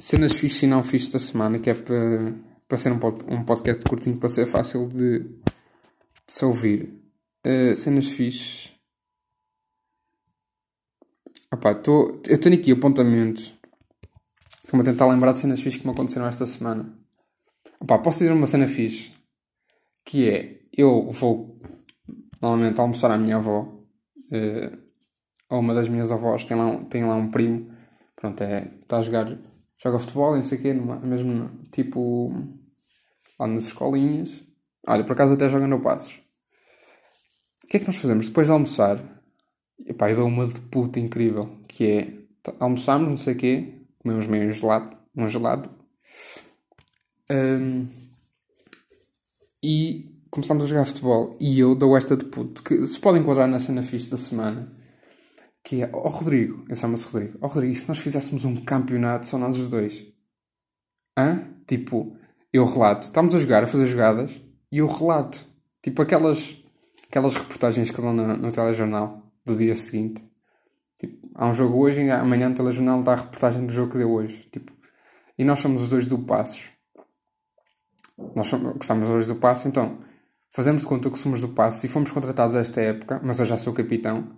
cenas 0.00 0.32
fixes 0.32 0.62
e 0.62 0.66
não 0.66 0.82
fixes 0.82 1.12
da 1.12 1.18
semana, 1.18 1.58
que 1.58 1.68
é 1.68 1.74
para, 1.74 2.34
para 2.66 2.78
ser 2.78 2.90
um, 2.90 2.98
um 3.28 3.44
podcast 3.44 3.84
curtinho, 3.84 4.18
para 4.18 4.30
ser 4.30 4.46
fácil 4.46 4.88
de, 4.88 5.20
de 5.20 5.28
se 6.26 6.44
ouvir. 6.44 6.98
Uh, 7.46 7.74
cenas 7.76 8.08
fixes. 8.08 8.72
Opa, 11.52 11.74
tô, 11.74 12.20
eu 12.26 12.40
tenho 12.40 12.58
aqui 12.58 12.72
apontamentos. 12.72 13.54
Estou-me 14.64 14.82
a 14.82 14.90
tentar 14.90 15.06
lembrar 15.06 15.32
de 15.32 15.40
cenas 15.40 15.60
fixes 15.60 15.82
que 15.82 15.86
me 15.86 15.92
aconteceram 15.92 16.26
esta 16.26 16.46
semana. 16.46 16.94
Opa, 17.80 17.98
posso 17.98 18.20
dizer 18.20 18.32
uma 18.32 18.46
cena 18.46 18.66
fixe? 18.66 19.12
Que 20.04 20.30
é, 20.30 20.60
eu 20.72 21.10
vou 21.10 21.58
normalmente 22.40 22.80
almoçar 22.80 23.10
à 23.10 23.18
minha 23.18 23.36
avó. 23.36 23.62
Uh, 24.32 24.80
ou 25.50 25.58
uma 25.58 25.74
das 25.74 25.88
minhas 25.88 26.10
avós 26.10 26.44
tem 26.46 26.56
lá, 26.56 26.78
tem 26.88 27.04
lá 27.04 27.16
um 27.16 27.30
primo. 27.30 27.70
Pronto, 28.16 28.42
é, 28.42 28.70
está 28.82 28.98
a 28.98 29.02
jogar 29.02 29.36
joga 29.82 29.98
futebol 29.98 30.34
e 30.34 30.36
não 30.36 30.42
sei 30.42 30.58
o 30.58 30.62
quê, 30.62 30.72
numa, 30.72 30.96
mesmo 31.00 31.50
tipo 31.72 32.32
lá 33.38 33.46
nas 33.46 33.64
escolinhas. 33.64 34.40
Olha, 34.86 35.04
por 35.04 35.12
acaso 35.12 35.34
até 35.34 35.48
joga 35.48 35.66
no 35.66 35.80
Passos. 35.80 36.20
O 37.64 37.68
que 37.68 37.76
é 37.76 37.80
que 37.80 37.86
nós 37.86 37.96
fazemos? 37.96 38.28
Depois 38.28 38.48
de 38.48 38.52
almoçar, 38.52 39.02
epá, 39.86 40.10
eu 40.10 40.16
dou 40.16 40.26
uma 40.26 40.46
de 40.46 40.60
puta 40.62 40.98
incrível, 40.98 41.42
que 41.68 41.84
é 41.84 42.12
almoçamos, 42.58 43.08
não 43.08 43.16
sei 43.16 43.34
o 43.34 43.36
quê, 43.36 43.74
comemos 43.98 44.26
meio 44.26 44.52
gelado, 44.52 44.96
um 45.16 45.28
gelado, 45.28 45.70
um, 47.30 47.86
e 49.62 50.20
começamos 50.30 50.64
a 50.64 50.66
jogar 50.66 50.84
futebol. 50.84 51.36
E 51.40 51.60
eu 51.60 51.74
dou 51.74 51.96
esta 51.96 52.16
de 52.16 52.24
puto, 52.24 52.62
que 52.62 52.86
se 52.86 52.98
pode 52.98 53.18
encontrar 53.18 53.46
na 53.46 53.60
cena 53.60 53.82
fixe 53.82 54.10
da 54.10 54.16
semana 54.16 54.79
que 55.62 55.82
é, 55.82 55.90
ó 55.92 56.06
oh, 56.06 56.08
Rodrigo, 56.08 56.64
eu 56.68 56.74
chamo-se 56.74 57.06
Rodrigo, 57.06 57.38
oh, 57.40 57.46
Rodrigo, 57.46 57.72
e 57.72 57.76
se 57.76 57.88
nós 57.88 57.98
fizéssemos 57.98 58.44
um 58.44 58.56
campeonato 58.56 59.26
só 59.26 59.38
nós 59.38 59.56
os 59.56 59.68
dois? 59.68 60.04
Hã? 61.18 61.48
Tipo, 61.66 62.16
eu 62.52 62.64
relato, 62.64 63.06
estamos 63.06 63.34
a 63.34 63.38
jogar, 63.38 63.62
a 63.62 63.66
fazer 63.66 63.86
jogadas, 63.86 64.40
e 64.72 64.78
eu 64.78 64.86
relato, 64.86 65.38
tipo 65.82 66.02
aquelas, 66.02 66.56
aquelas 67.08 67.34
reportagens 67.34 67.90
que 67.90 68.00
dão 68.00 68.12
no, 68.12 68.36
no 68.36 68.50
telejornal 68.50 69.22
do 69.44 69.56
dia 69.56 69.74
seguinte. 69.74 70.22
Tipo, 70.98 71.28
há 71.34 71.46
um 71.46 71.54
jogo 71.54 71.78
hoje 71.78 72.02
e 72.02 72.10
amanhã 72.10 72.48
no 72.48 72.54
telejornal 72.54 73.00
dá 73.02 73.12
a 73.12 73.16
reportagem 73.16 73.66
do 73.66 73.72
jogo 73.72 73.92
que 73.92 73.98
deu 73.98 74.10
hoje. 74.10 74.48
Tipo, 74.52 74.72
e 75.38 75.44
nós 75.44 75.60
somos 75.60 75.82
os 75.82 75.90
dois 75.90 76.06
do 76.06 76.18
Passos. 76.18 76.68
Nós 78.34 78.46
somos, 78.46 78.74
gostamos 78.74 79.08
os 79.08 79.14
dois 79.14 79.26
do 79.26 79.36
Passo, 79.36 79.66
então 79.66 79.98
fazemos 80.50 80.82
de 80.82 80.88
conta 80.88 81.10
que 81.10 81.18
somos 81.18 81.40
do 81.40 81.48
Passo 81.48 81.86
e 81.86 81.88
fomos 81.88 82.12
contratados 82.12 82.54
a 82.54 82.60
esta 82.60 82.80
época, 82.80 83.20
mas 83.24 83.40
eu 83.40 83.46
já 83.46 83.56
sou 83.56 83.72
capitão 83.72 84.28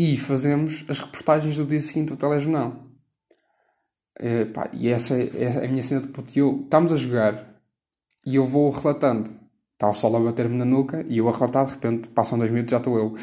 e 0.00 0.16
fazemos 0.16 0.82
as 0.88 0.98
reportagens 0.98 1.58
do 1.58 1.66
dia 1.66 1.78
seguinte 1.82 2.08
do 2.08 2.16
telejornal. 2.16 2.82
É, 4.18 4.46
pá, 4.46 4.70
e 4.72 4.88
essa 4.88 5.12
é, 5.14 5.30
é, 5.34 5.66
a 5.66 5.68
minha 5.68 5.82
cena 5.82 6.00
de 6.00 6.06
puto. 6.06 6.30
Eu, 6.34 6.62
estamos 6.64 6.90
a 6.90 6.96
jogar 6.96 7.60
e 8.24 8.36
eu 8.36 8.46
vou 8.46 8.70
relatando. 8.70 9.28
Está 9.74 9.90
o 9.90 9.94
sol 9.94 10.16
a 10.16 10.20
bater-me 10.20 10.56
na 10.56 10.64
nuca 10.64 11.04
e 11.06 11.18
eu 11.18 11.28
a 11.28 11.32
relatar, 11.32 11.66
de 11.66 11.74
repente 11.74 12.08
passam 12.08 12.38
dois 12.38 12.50
minutos 12.50 12.70
já 12.70 12.78
estou 12.78 12.96
eu. 12.96 13.14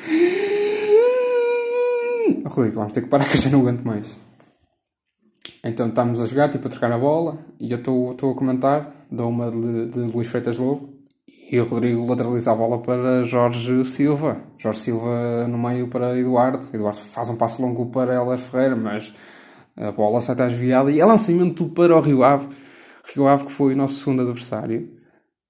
Rodrigo, 2.46 2.76
vamos 2.76 2.94
ter 2.94 3.02
que 3.02 3.08
parar 3.08 3.26
que 3.28 3.38
já 3.38 3.50
não 3.50 3.62
aguento 3.62 3.84
mais. 3.84 4.20
Então 5.64 5.88
estamos 5.88 6.22
a 6.22 6.28
jogar, 6.28 6.48
tipo 6.50 6.68
a 6.68 6.70
trocar 6.70 6.92
a 6.92 7.00
bola, 7.00 7.40
e 7.60 7.72
eu 7.72 7.80
estou 7.80 8.12
a 8.12 8.36
comentar, 8.36 9.08
dou 9.10 9.30
uma 9.30 9.50
de, 9.50 9.88
de 9.88 10.00
Luís 10.02 10.28
Freitas 10.28 10.60
Lobo, 10.60 10.94
e 11.50 11.60
o 11.60 11.64
Rodrigo 11.64 12.06
lateraliza 12.06 12.52
a 12.52 12.56
bola 12.56 12.82
para 12.82 13.24
Jorge 13.24 13.86
Silva. 13.86 14.38
Jorge 14.58 14.80
Silva 14.80 15.48
no 15.48 15.58
meio 15.58 15.88
para 15.88 16.18
Eduardo. 16.20 16.60
Eduardo 16.74 16.98
faz 16.98 17.30
um 17.30 17.38
passo 17.38 17.62
longo 17.62 17.90
para 17.90 18.14
Ela 18.14 18.38
Ferreira, 18.38 18.76
mas 18.76 19.14
a 19.78 19.92
bola 19.92 20.20
sai 20.20 20.36
desviada 20.36 20.92
e 20.92 21.00
é 21.00 21.06
lançamento 21.06 21.70
para 21.70 21.96
o 21.96 22.02
Rio 22.02 22.24
Ave. 22.24 22.50
Rio 23.16 23.28
Ave 23.28 23.46
que 23.46 23.52
foi 23.52 23.74
o 23.74 23.78
nosso 23.78 23.96
segundo 23.96 24.24
adversário. 24.24 24.94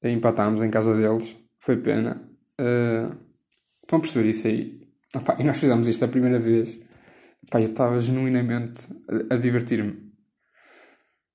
Empatámos 0.03 0.61
em 0.61 0.69
casa 0.69 0.95
deles. 0.95 1.35
Foi 1.59 1.77
pena. 1.77 2.21
Uh, 2.61 3.15
estão 3.81 3.97
a 3.97 4.01
perceber 4.01 4.29
isso 4.29 4.47
aí? 4.47 4.79
Opa, 5.15 5.35
e 5.39 5.43
nós 5.43 5.57
fizemos 5.57 5.87
isto 5.87 6.05
a 6.05 6.07
primeira 6.07 6.39
vez. 6.39 6.79
Opa, 7.47 7.59
eu 7.59 7.69
estava 7.69 7.99
genuinamente 7.99 8.85
a, 9.31 9.33
a 9.33 9.37
divertir-me. 9.37 9.97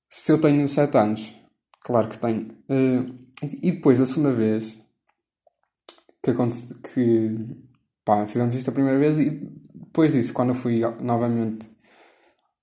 Se 0.09 0.31
eu 0.31 0.39
tenho 0.39 0.67
7 0.69 0.97
anos, 0.97 1.35
claro 1.83 2.07
que 2.07 2.17
tenho. 2.17 2.51
Uh, 2.69 3.23
e 3.61 3.71
depois, 3.71 3.99
a 3.99 4.05
segunda 4.05 4.31
vez 4.31 4.77
que 6.23 6.31
aconteceu, 6.31 6.77
que 6.77 7.57
pá, 8.05 8.25
fizemos 8.25 8.55
isto 8.55 8.69
a 8.69 8.73
primeira 8.73 8.97
vez 8.97 9.19
e 9.19 9.29
depois 9.29 10.13
disso, 10.13 10.33
quando 10.33 10.49
eu 10.49 10.55
fui 10.55 10.81
novamente 11.01 11.69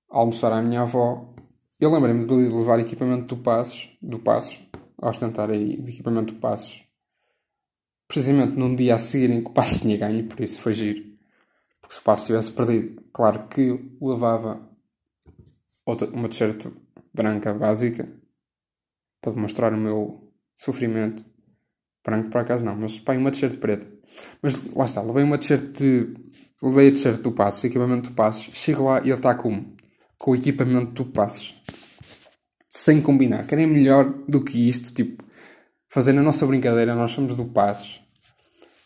almoçar 0.09 0.53
à 0.53 0.63
minha 0.63 0.81
avó, 0.81 1.35
eu 1.79 1.93
lembrei-me 1.93 2.25
de 2.27 2.35
levar 2.35 2.81
equipamento 2.81 3.35
do 3.35 3.43
Passos, 3.43 3.97
do 4.03 4.19
Passos, 4.19 4.59
ostentar 5.01 5.51
aí 5.51 5.79
o 5.79 5.89
equipamento 5.89 6.35
do 6.35 6.41
Passos, 6.41 6.83
precisamente 8.09 8.55
num 8.55 8.75
dia 8.75 8.95
a 8.95 8.99
seguir 8.99 9.31
em 9.31 9.43
que 9.43 9.51
o 9.51 9.53
Passos 9.53 9.81
tinha 9.81 9.97
ganho, 9.97 10.27
por 10.27 10.41
isso 10.41 10.61
foi 10.61 10.75
giro. 10.75 11.05
Porque 11.81 11.95
se 11.95 12.01
o 12.01 12.05
Passos 12.05 12.27
tivesse 12.27 12.53
perdido, 12.53 13.03
claro 13.13 13.47
que 13.49 13.97
levava 14.01 14.69
outra, 15.87 16.09
uma 16.09 16.29
t-shirt 16.29 16.67
branca 17.15 17.55
básica 17.55 18.20
para 19.21 19.33
demonstrar 19.33 19.73
o 19.73 19.77
meu 19.77 20.33
sofrimento. 20.57 21.25
Branco 22.05 22.31
por 22.31 22.41
acaso 22.41 22.65
não, 22.65 22.77
mas 22.77 22.99
pá, 22.99 23.15
uma 23.15 23.31
t-shirt 23.31 23.59
preta. 23.59 23.87
Mas 24.43 24.73
lá 24.75 24.85
está, 24.85 25.03
levei 25.03 25.23
uma 25.23 25.39
t-shirt. 25.39 25.81
Levei 26.63 26.89
a 26.89 26.91
t-shirt 26.93 27.21
do 27.21 27.33
Passos, 27.33 27.65
equipamento 27.65 28.11
do 28.11 28.17
Passos. 28.17 28.55
Chego 28.55 28.85
lá 28.85 28.99
e 29.01 29.05
ele 29.05 29.15
está 29.15 29.35
com 29.35 29.65
o 30.27 30.35
equipamento 30.35 30.93
do 30.93 31.11
Passos. 31.11 31.61
Sem 32.69 33.01
combinar. 33.01 33.47
Querem 33.47 33.67
melhor 33.67 34.13
do 34.29 34.43
que 34.43 34.69
isto, 34.69 34.95
tipo... 34.95 35.25
Fazer 35.89 36.17
a 36.17 36.23
nossa 36.23 36.47
brincadeira, 36.47 36.95
nós 36.95 37.11
somos 37.13 37.35
do 37.35 37.47
Passos. 37.47 38.01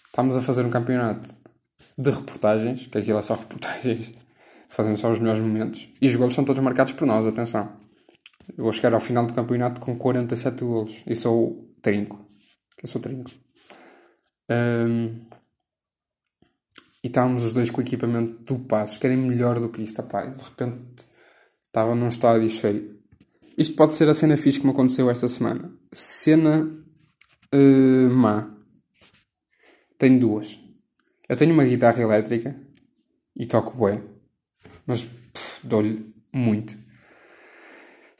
Estamos 0.07 0.37
a 0.37 0.41
fazer 0.41 0.65
um 0.65 0.71
campeonato 0.71 1.29
de 1.99 2.11
reportagens, 2.11 2.87
que 2.87 2.97
aquilo 2.97 3.19
é 3.19 3.23
só 3.23 3.35
reportagens. 3.37 4.15
Fazendo 4.69 4.97
só 4.97 5.13
os 5.13 5.19
melhores 5.19 5.41
momentos. 5.41 5.89
E 6.01 6.09
os 6.09 6.17
golos 6.17 6.35
são 6.35 6.45
todos 6.45 6.63
marcados 6.63 6.95
por 6.95 7.07
nós, 7.07 7.27
atenção. 7.27 7.84
Vou 8.57 8.73
chegar 8.73 8.95
ao 8.95 9.01
final 9.01 9.27
do 9.27 9.35
campeonato 9.35 9.81
com 9.81 9.97
47 9.97 10.65
golos. 10.65 11.03
E 11.07 11.15
sou 11.15 11.75
trinco. 11.81 12.25
Eu 12.83 12.89
sou 12.89 13.01
trinco. 13.01 13.31
Um, 14.51 15.25
e 17.03 17.09
estávamos 17.09 17.45
os 17.45 17.55
dois 17.55 17.71
com 17.71 17.81
o 17.81 17.85
equipamento 17.85 18.43
do 18.45 18.65
Passos, 18.65 18.99
que 18.99 19.07
era 19.07 19.17
melhor 19.17 19.61
do 19.61 19.69
que 19.69 19.83
isto. 19.83 20.01
Apá, 20.01 20.25
de 20.25 20.43
repente 20.43 21.07
estava 21.67 21.95
num 21.95 22.09
estádio 22.09 22.49
cheio. 22.49 22.99
Isto 23.57 23.77
pode 23.77 23.93
ser 23.93 24.09
a 24.09 24.15
cena 24.15 24.37
fixe 24.37 24.61
que 24.61 24.67
me 24.67 24.73
aconteceu 24.73 25.11
esta 25.11 25.29
semana. 25.29 25.73
Cena 25.93 26.69
uh, 27.55 28.11
má. 28.11 28.51
Tenho 29.99 30.19
duas. 30.19 30.59
Eu 31.29 31.37
tenho 31.37 31.53
uma 31.55 31.65
guitarra 31.65 32.03
elétrica 32.03 32.55
e 33.37 33.47
toco 33.47 33.85
bem, 33.85 34.03
mas 34.87 35.07
dou-lhe 35.63 36.15
muito. 36.33 36.84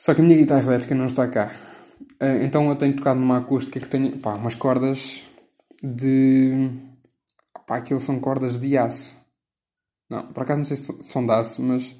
Só 0.05 0.13
que 0.15 0.21
a 0.21 0.25
minha 0.25 0.37
guitarra 0.37 0.63
elétrica 0.63 0.95
não 0.95 1.07
está 1.07 1.27
cá. 1.27 1.51
Uh, 2.21 2.45
então 2.45 2.69
eu 2.69 2.77
tenho 2.77 2.95
tocado 2.95 3.19
numa 3.19 3.39
acústica 3.39 3.81
que 3.81 3.89
tem 3.89 4.11
pá, 4.19 4.35
umas 4.35 4.55
cordas 4.55 5.23
de. 5.83 6.71
Pá, 7.67 7.79
aquilo 7.79 7.99
são 7.99 8.21
cordas 8.21 8.59
de 8.59 8.77
aço. 8.77 9.17
Não, 10.11 10.31
por 10.31 10.43
acaso 10.43 10.59
não 10.59 10.67
sei 10.67 10.77
se 10.77 11.03
são 11.03 11.25
de 11.25 11.33
aço, 11.33 11.63
mas 11.63 11.97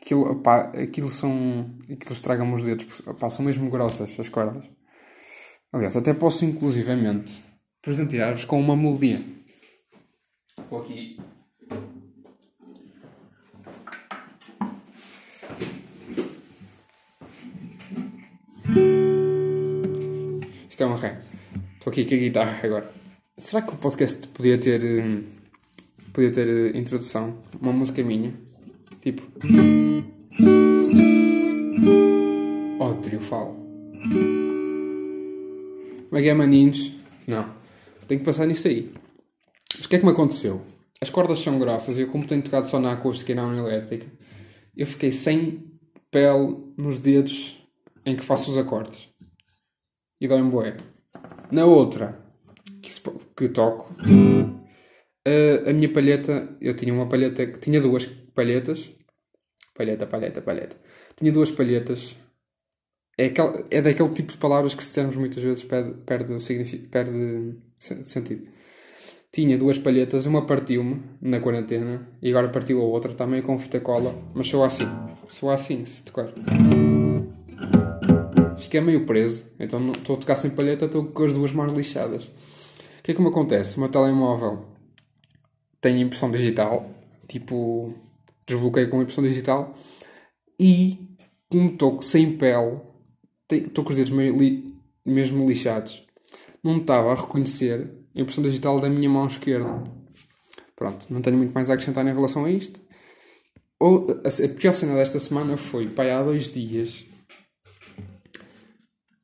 aquilo, 0.00 0.36
pá, 0.36 0.72
aquilo 0.72 1.10
são. 1.10 1.76
aquilo 1.82 2.14
estraga-me 2.14 2.54
os 2.54 2.64
dedos, 2.64 3.02
pá, 3.20 3.28
são 3.28 3.44
mesmo 3.44 3.68
grossas 3.68 4.18
as 4.18 4.28
cordas. 4.30 4.64
Aliás, 5.70 5.94
até 5.98 6.14
posso 6.14 6.46
inclusivamente 6.46 7.44
presentear-vos 7.82 8.46
com 8.46 8.58
uma 8.58 8.74
melodia. 8.74 9.20
Vou 10.70 10.80
aqui. 10.80 11.20
Isto 20.74 20.82
é 20.82 20.86
uma 20.86 20.96
ré. 20.96 21.20
Estou 21.74 21.92
aqui 21.92 22.04
com 22.04 22.16
a 22.16 22.18
guitarra 22.18 22.58
agora. 22.64 22.90
Será 23.38 23.62
que 23.62 23.74
o 23.74 23.76
podcast 23.76 24.26
podia 24.26 24.58
ter. 24.58 24.82
Podia 26.12 26.32
ter 26.32 26.48
eh, 26.48 26.76
introdução? 26.76 27.38
Uma 27.60 27.72
música 27.72 28.02
minha? 28.02 28.34
Tipo. 29.00 29.22
Ó 32.80 32.88
oh, 32.88 32.94
triunfal. 32.94 33.56
Como 36.08 36.18
é 36.18 36.22
que 36.22 36.28
é, 36.28 36.34
maninhos? 36.34 36.92
Não. 37.24 37.54
Tenho 38.08 38.18
que 38.18 38.26
passar 38.26 38.44
nisso 38.44 38.66
aí. 38.66 38.92
Mas 39.76 39.86
o 39.86 39.88
que 39.88 39.94
é 39.94 39.98
que 40.00 40.04
me 40.04 40.10
aconteceu? 40.10 40.60
As 41.00 41.08
cordas 41.08 41.38
são 41.38 41.56
grossas 41.56 41.98
e 41.98 42.00
eu, 42.00 42.08
como 42.08 42.26
tenho 42.26 42.42
tocado 42.42 42.66
só 42.66 42.80
na 42.80 42.90
acústica 42.90 43.30
e 43.30 43.36
não 43.36 43.52
na 43.52 43.58
elétrica, 43.58 44.06
eu 44.76 44.88
fiquei 44.88 45.12
sem 45.12 45.70
pele 46.10 46.56
nos 46.76 46.98
dedos 46.98 47.64
em 48.04 48.16
que 48.16 48.24
faço 48.24 48.50
os 48.50 48.58
acordes. 48.58 49.13
E 50.24 50.26
dói-me 50.26 50.50
bué. 50.50 50.74
Na 51.52 51.66
outra, 51.66 52.18
que, 52.80 52.90
que 53.36 53.48
toco, 53.50 53.94
a, 55.26 55.68
a 55.68 55.72
minha 55.74 55.92
palheta, 55.92 56.48
eu 56.62 56.74
tinha 56.74 56.94
uma 56.94 57.06
palheta 57.06 57.46
que 57.46 57.58
tinha 57.58 57.78
duas 57.78 58.06
palhetas. 58.34 58.92
Palheta, 59.74 60.06
palheta, 60.06 60.40
palheta. 60.40 60.76
Tinha 61.14 61.30
duas 61.30 61.50
palhetas. 61.50 62.16
É, 63.18 63.26
aquel, 63.26 63.66
é 63.70 63.82
daquele 63.82 64.08
tipo 64.14 64.32
de 64.32 64.38
palavras 64.38 64.74
que 64.74 64.82
se 64.82 64.88
dissermos 64.88 65.14
muitas 65.14 65.42
vezes 65.42 65.62
perde, 65.62 65.92
perde, 66.06 66.78
perde 66.90 67.58
sentido. 67.82 68.48
Tinha 69.30 69.58
duas 69.58 69.76
palhetas, 69.76 70.24
uma 70.24 70.46
partiu-me 70.46 71.02
na 71.20 71.38
quarentena 71.38 72.08
e 72.22 72.30
agora 72.30 72.48
partiu 72.48 72.80
a 72.80 72.84
outra 72.84 73.12
também 73.12 73.42
com 73.42 73.58
fita 73.58 73.78
cola, 73.78 74.14
mas 74.34 74.48
sou 74.48 74.64
assim. 74.64 74.86
Sou 75.28 75.50
assim, 75.50 75.84
se 75.84 76.02
tocar. 76.02 76.32
Que 78.68 78.78
é 78.78 78.80
meio 78.80 79.04
preso, 79.06 79.44
então 79.58 79.92
estou 79.92 80.16
a 80.16 80.18
tocar 80.18 80.36
sem 80.36 80.50
palheta, 80.50 80.86
estou 80.86 81.04
com 81.06 81.24
as 81.24 81.34
duas 81.34 81.52
mãos 81.52 81.72
lixadas. 81.72 82.24
O 82.24 83.02
que 83.02 83.12
é 83.12 83.14
que 83.14 83.20
me 83.20 83.28
acontece? 83.28 83.76
O 83.76 83.80
meu 83.80 83.88
telemóvel 83.88 84.64
tem 85.80 86.00
impressão 86.00 86.30
digital, 86.30 86.88
tipo, 87.28 87.94
desbloqueio 88.46 88.88
com 88.88 89.02
impressão 89.02 89.22
digital 89.22 89.74
e 90.58 90.98
como 91.48 91.70
estou 91.70 92.02
sem 92.02 92.36
pele, 92.36 92.80
estou 93.50 93.84
com 93.84 93.90
os 93.90 93.96
dedos 93.96 94.12
meio 94.12 94.36
li, 94.36 94.74
mesmo 95.06 95.46
lixados, 95.46 96.04
não 96.62 96.78
estava 96.78 97.12
a 97.12 97.14
reconhecer 97.14 97.90
a 98.16 98.20
impressão 98.20 98.42
digital 98.42 98.80
da 98.80 98.88
minha 98.88 99.08
mão 99.08 99.26
esquerda. 99.26 99.84
Pronto, 100.74 101.06
não 101.10 101.20
tenho 101.20 101.36
muito 101.36 101.52
mais 101.52 101.70
a 101.70 101.74
acrescentar 101.74 102.06
em 102.06 102.14
relação 102.14 102.44
a 102.44 102.50
isto. 102.50 102.80
Ou, 103.78 104.06
a, 104.10 104.48
pior 104.48 104.74
cena 104.74 104.94
desta 104.94 105.20
semana 105.20 105.56
foi, 105.56 105.88
pai, 105.88 106.10
há 106.10 106.22
dois 106.22 106.52
dias 106.52 107.04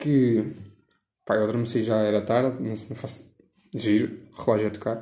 que, 0.00 0.54
pai, 1.24 1.38
eu 1.38 1.44
adormeci 1.44 1.82
já 1.82 1.98
era 1.98 2.22
tarde, 2.22 2.62
não, 2.62 2.70
não 2.70 2.96
faço 2.96 3.36
giro, 3.74 4.18
relógio 4.32 4.68
a 4.68 4.70
tocar, 4.70 4.98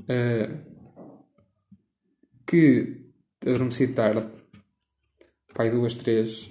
uh, 0.00 0.74
que 2.46 3.10
adormeci 3.44 3.88
tarde, 3.88 4.26
pai, 5.54 5.70
duas, 5.70 5.94
três, 5.94 6.50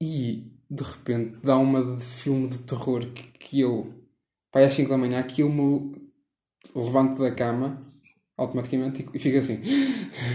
e 0.00 0.52
de 0.70 0.82
repente 0.82 1.38
dá 1.42 1.56
uma 1.56 1.96
de 1.96 2.04
filme 2.04 2.46
de 2.46 2.58
terror 2.62 3.04
que, 3.12 3.22
que 3.38 3.60
eu 3.60 3.92
pai 4.52 4.64
às 4.64 4.72
5 4.74 4.90
da 4.90 4.98
manhã 4.98 5.22
que 5.22 5.42
eu 5.42 5.50
me 5.50 6.10
levanto 6.74 7.20
da 7.20 7.30
cama 7.30 7.80
automaticamente 8.36 9.06
e, 9.12 9.18
fico 9.18 9.38
assim 9.38 9.60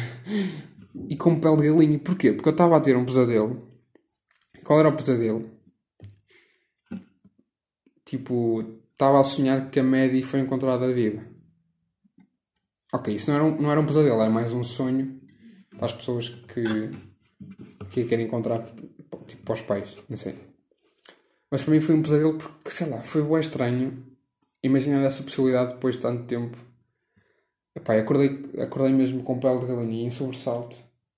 e 1.10 1.16
com 1.16 1.40
pele 1.40 1.58
de 1.58 1.70
galinha. 1.70 2.00
Porquê? 2.00 2.34
Porque 2.34 2.50
eu 2.50 2.54
estava 2.54 2.78
a 2.78 2.82
ter 2.82 2.98
um 2.98 3.06
pesadelo. 3.06 3.68
Qual 4.64 4.80
era 4.80 4.90
o 4.90 4.96
pesadelo? 4.96 5.53
Tipo, 8.14 8.64
estava 8.92 9.20
a 9.20 9.24
sonhar 9.24 9.72
que 9.72 9.80
a 9.80 9.84
Maddie 9.84 10.22
foi 10.22 10.40
encontrada 10.40 10.94
viva. 10.94 11.24
Ok, 12.94 13.16
isso 13.16 13.32
não 13.32 13.38
era 13.38 13.44
um, 13.44 13.60
não 13.60 13.72
era 13.72 13.82
um 13.82 13.86
pesadelo, 13.88 14.22
era 14.22 14.30
mais 14.30 14.52
um 14.52 14.64
sonho 14.64 15.20
para 15.76 15.88
as 15.88 15.94
pessoas 15.94 16.30
que, 16.30 16.64
que 17.90 18.04
querem 18.06 18.28
encontrar 18.28 18.64
tipo, 19.26 19.44
para 19.44 19.54
os 19.56 19.62
pais, 19.62 19.98
não 20.08 20.16
sei. 20.16 20.36
Mas 21.50 21.64
para 21.64 21.74
mim 21.74 21.82
foi 21.82 21.96
um 21.96 22.04
pesadelo 22.04 22.38
porque, 22.38 22.70
sei 22.70 22.88
lá, 22.88 23.02
foi 23.02 23.24
bem 23.24 23.40
estranho 23.40 24.06
imaginar 24.62 25.02
essa 25.02 25.24
possibilidade 25.24 25.74
depois 25.74 25.96
de 25.96 26.02
tanto 26.02 26.26
tempo. 26.26 26.56
Epá, 27.76 27.96
acordei, 27.96 28.44
acordei 28.62 28.94
mesmo 28.94 29.24
com 29.24 29.40
pele 29.40 29.60
de 29.60 29.66
galinha 29.66 30.06
em 30.06 30.12
sobressalto 30.12 30.76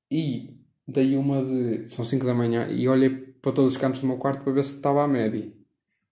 e 0.10 0.62
dei 0.88 1.18
uma 1.18 1.44
de. 1.44 1.86
São 1.88 2.06
5 2.06 2.26
da 2.26 2.34
manhã 2.34 2.70
e 2.70 2.88
olhei 2.88 3.10
para 3.10 3.52
todos 3.52 3.74
os 3.74 3.78
cantos 3.78 4.00
do 4.00 4.08
meu 4.08 4.18
quarto 4.18 4.46
para 4.46 4.54
ver 4.54 4.64
se 4.64 4.78
estava 4.78 5.04
a 5.04 5.08
média. 5.10 5.65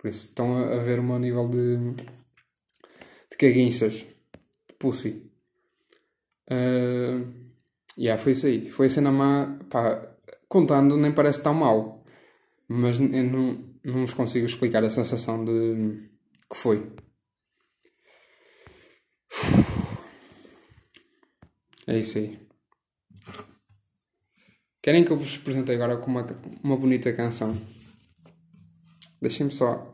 Por 0.04 0.10
isso 0.10 0.28
estão 0.28 0.58
a, 0.58 0.76
ver 0.80 1.00
o 1.00 1.04
meu 1.04 1.18
nível 1.18 1.48
de. 1.48 1.94
de 3.32 3.38
caguinças. 3.38 4.06
De 4.68 4.76
pussy. 4.78 5.32
Uh, 6.52 7.26
yeah, 7.98 8.22
foi 8.22 8.34
isso 8.34 8.48
aí. 8.48 8.70
Foi 8.70 8.88
a 8.88 8.90
cena 8.90 9.14
má. 9.14 9.58
Pá, 9.70 10.02
contando, 10.50 10.98
nem 10.98 11.14
parece 11.14 11.42
tão 11.42 11.54
mal. 11.54 12.04
Mas 12.68 13.00
eu 13.00 13.24
não 13.24 13.74
não 13.82 14.02
vos 14.02 14.14
consigo 14.14 14.46
explicar 14.46 14.84
a 14.84 14.90
sensação 14.90 15.46
de 15.46 16.10
que 16.50 16.58
foi. 16.58 16.92
É 21.88 21.98
isso 21.98 22.18
aí. 22.18 22.38
Querem 24.82 25.06
que 25.06 25.12
eu 25.12 25.18
vos 25.18 25.38
apresente 25.38 25.72
agora 25.72 25.96
com 25.96 26.12
uma, 26.12 26.26
uma 26.62 26.76
bonita 26.76 27.14
canção? 27.14 27.56
Deixem-me 29.22 29.52
só. 29.52 29.93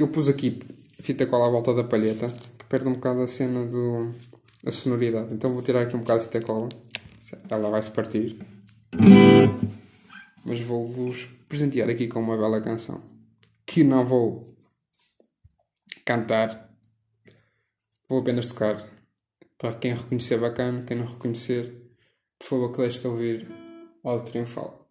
Porque 0.00 0.08
eu 0.08 0.14
pus 0.14 0.30
aqui 0.30 0.58
fita 1.02 1.26
cola 1.26 1.46
à 1.46 1.50
volta 1.50 1.74
da 1.74 1.84
palheta 1.84 2.26
que 2.58 2.64
perde 2.64 2.88
um 2.88 2.94
bocado 2.94 3.20
a 3.20 3.28
cena 3.28 3.66
do. 3.66 4.10
a 4.64 4.70
sonoridade. 4.70 5.34
Então 5.34 5.52
vou 5.52 5.60
tirar 5.60 5.82
aqui 5.82 5.94
um 5.94 5.98
bocado 5.98 6.20
de 6.20 6.24
fita 6.24 6.40
cola. 6.40 6.70
Ela 7.50 7.68
vai 7.68 7.82
se 7.82 7.90
partir. 7.90 8.38
Mas 10.42 10.58
vou-vos 10.62 11.26
presentear 11.46 11.90
aqui 11.90 12.08
com 12.08 12.18
uma 12.18 12.34
bela 12.34 12.62
canção 12.62 13.02
que 13.66 13.84
não 13.84 14.02
vou 14.02 14.42
cantar, 16.06 16.74
vou 18.08 18.20
apenas 18.20 18.46
tocar. 18.46 18.82
Para 19.58 19.74
quem 19.74 19.92
reconhecer, 19.92 20.38
bacana, 20.38 20.82
quem 20.82 20.96
não 20.96 21.04
reconhecer, 21.04 21.92
por 22.38 22.46
favor, 22.46 22.72
que 22.72 22.78
deixe 22.78 23.00
de 23.00 23.06
ouvir 23.06 23.46
Ode 24.02 24.24
Triunfal. 24.24 24.89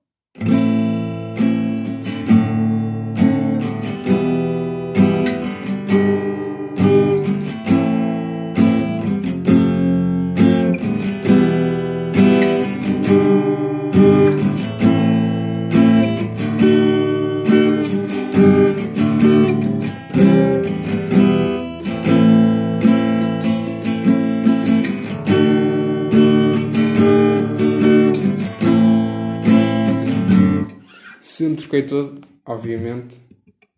Todo, 31.89 32.21
obviamente. 32.45 33.17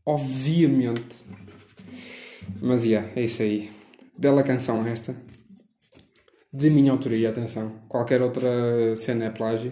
Obviamente. 0.06 1.26
Mas, 2.62 2.86
yeah, 2.86 3.10
é 3.16 3.24
isso 3.24 3.42
aí. 3.42 3.72
Bela 4.18 4.44
canção 4.44 4.86
esta. 4.86 5.16
De 6.54 6.70
minha 6.70 6.92
autoria, 6.92 7.30
atenção. 7.30 7.72
Qualquer 7.88 8.22
outra 8.22 8.50
cena 8.96 9.26
é 9.26 9.30
plágio. 9.30 9.72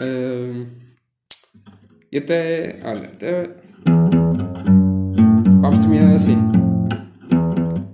Uh, 0.00 0.66
e 2.10 2.18
até. 2.18 2.80
Olha, 2.82 3.08
até. 3.08 3.50
Vamos 5.60 5.78
terminar 5.80 6.14
assim. 6.14 6.36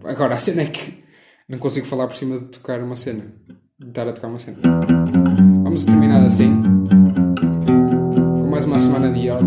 Agora, 0.04 0.34
a 0.34 0.38
cena 0.38 0.62
é 0.62 0.66
que 0.66 1.02
não 1.48 1.58
consigo 1.58 1.86
falar 1.86 2.06
por 2.06 2.16
cima 2.16 2.38
de 2.38 2.44
tocar 2.44 2.80
uma 2.80 2.96
cena. 2.96 3.24
De 3.78 3.88
estar 3.88 4.06
a 4.06 4.12
tocar 4.12 4.28
uma 4.28 4.38
cena. 4.38 4.58
Vamos 5.64 5.84
terminar 5.84 6.24
assim. 6.24 6.62
De 9.10 9.28
aula. 9.28 9.42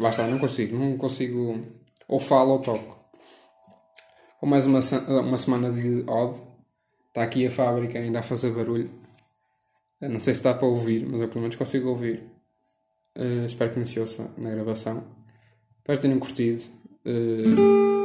Lá 0.00 0.08
está, 0.08 0.26
não 0.26 0.38
consigo. 0.38 0.78
Não 0.78 0.96
consigo. 0.96 1.60
Ou 2.08 2.18
falo 2.18 2.52
ou 2.52 2.58
toco. 2.58 2.98
Foi 4.40 4.48
mais 4.48 4.64
uma, 4.64 4.80
uma 5.20 5.36
semana 5.36 5.70
de 5.70 6.04
odd. 6.08 6.40
Está 7.08 7.22
aqui 7.22 7.46
a 7.46 7.50
fábrica 7.50 7.98
ainda 7.98 8.20
a 8.20 8.22
fazer 8.22 8.52
barulho. 8.52 8.90
Eu 10.00 10.08
não 10.08 10.18
sei 10.18 10.32
se 10.32 10.42
dá 10.42 10.54
para 10.54 10.66
ouvir, 10.66 11.06
mas 11.06 11.20
eu 11.20 11.28
pelo 11.28 11.42
menos 11.42 11.56
consigo 11.56 11.90
ouvir. 11.90 12.22
Uh, 13.14 13.44
espero 13.44 13.72
que 13.72 13.78
me 13.78 13.86
se 13.86 14.00
ouça 14.00 14.30
na 14.38 14.50
gravação. 14.50 15.04
Espero 15.80 15.98
que 15.98 16.02
tenham 16.02 16.18
curtido. 16.18 16.62
Uh, 17.04 17.98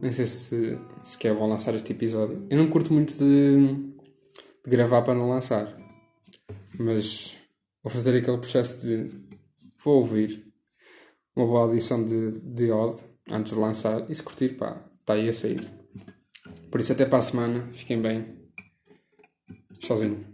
nem 0.00 0.12
sei 0.12 0.26
se 0.26 0.78
sequer 1.02 1.34
vão 1.34 1.48
lançar 1.48 1.74
este 1.74 1.92
episódio. 1.92 2.46
Eu 2.48 2.56
não 2.58 2.68
curto 2.68 2.92
muito 2.92 3.14
de, 3.18 3.56
de 4.64 4.70
gravar 4.70 5.02
para 5.02 5.14
não 5.14 5.28
lançar. 5.28 5.83
Mas 6.78 7.36
vou 7.82 7.92
fazer 7.92 8.16
aquele 8.16 8.38
processo 8.38 8.86
de. 8.86 9.10
Vou 9.84 9.98
ouvir 9.98 10.44
uma 11.36 11.46
boa 11.46 11.62
audição 11.62 12.04
de, 12.04 12.38
de 12.40 12.70
Odd 12.70 13.02
antes 13.30 13.54
de 13.54 13.58
lançar. 13.58 14.10
E 14.10 14.14
se 14.14 14.22
curtir, 14.22 14.50
pá, 14.50 14.80
está 15.00 15.14
aí 15.14 15.28
a 15.28 15.32
sair. 15.32 15.68
Por 16.70 16.80
isso, 16.80 16.92
até 16.92 17.04
para 17.04 17.18
a 17.18 17.22
semana. 17.22 17.68
Fiquem 17.72 18.00
bem. 18.00 18.26
Sozinho. 19.80 20.24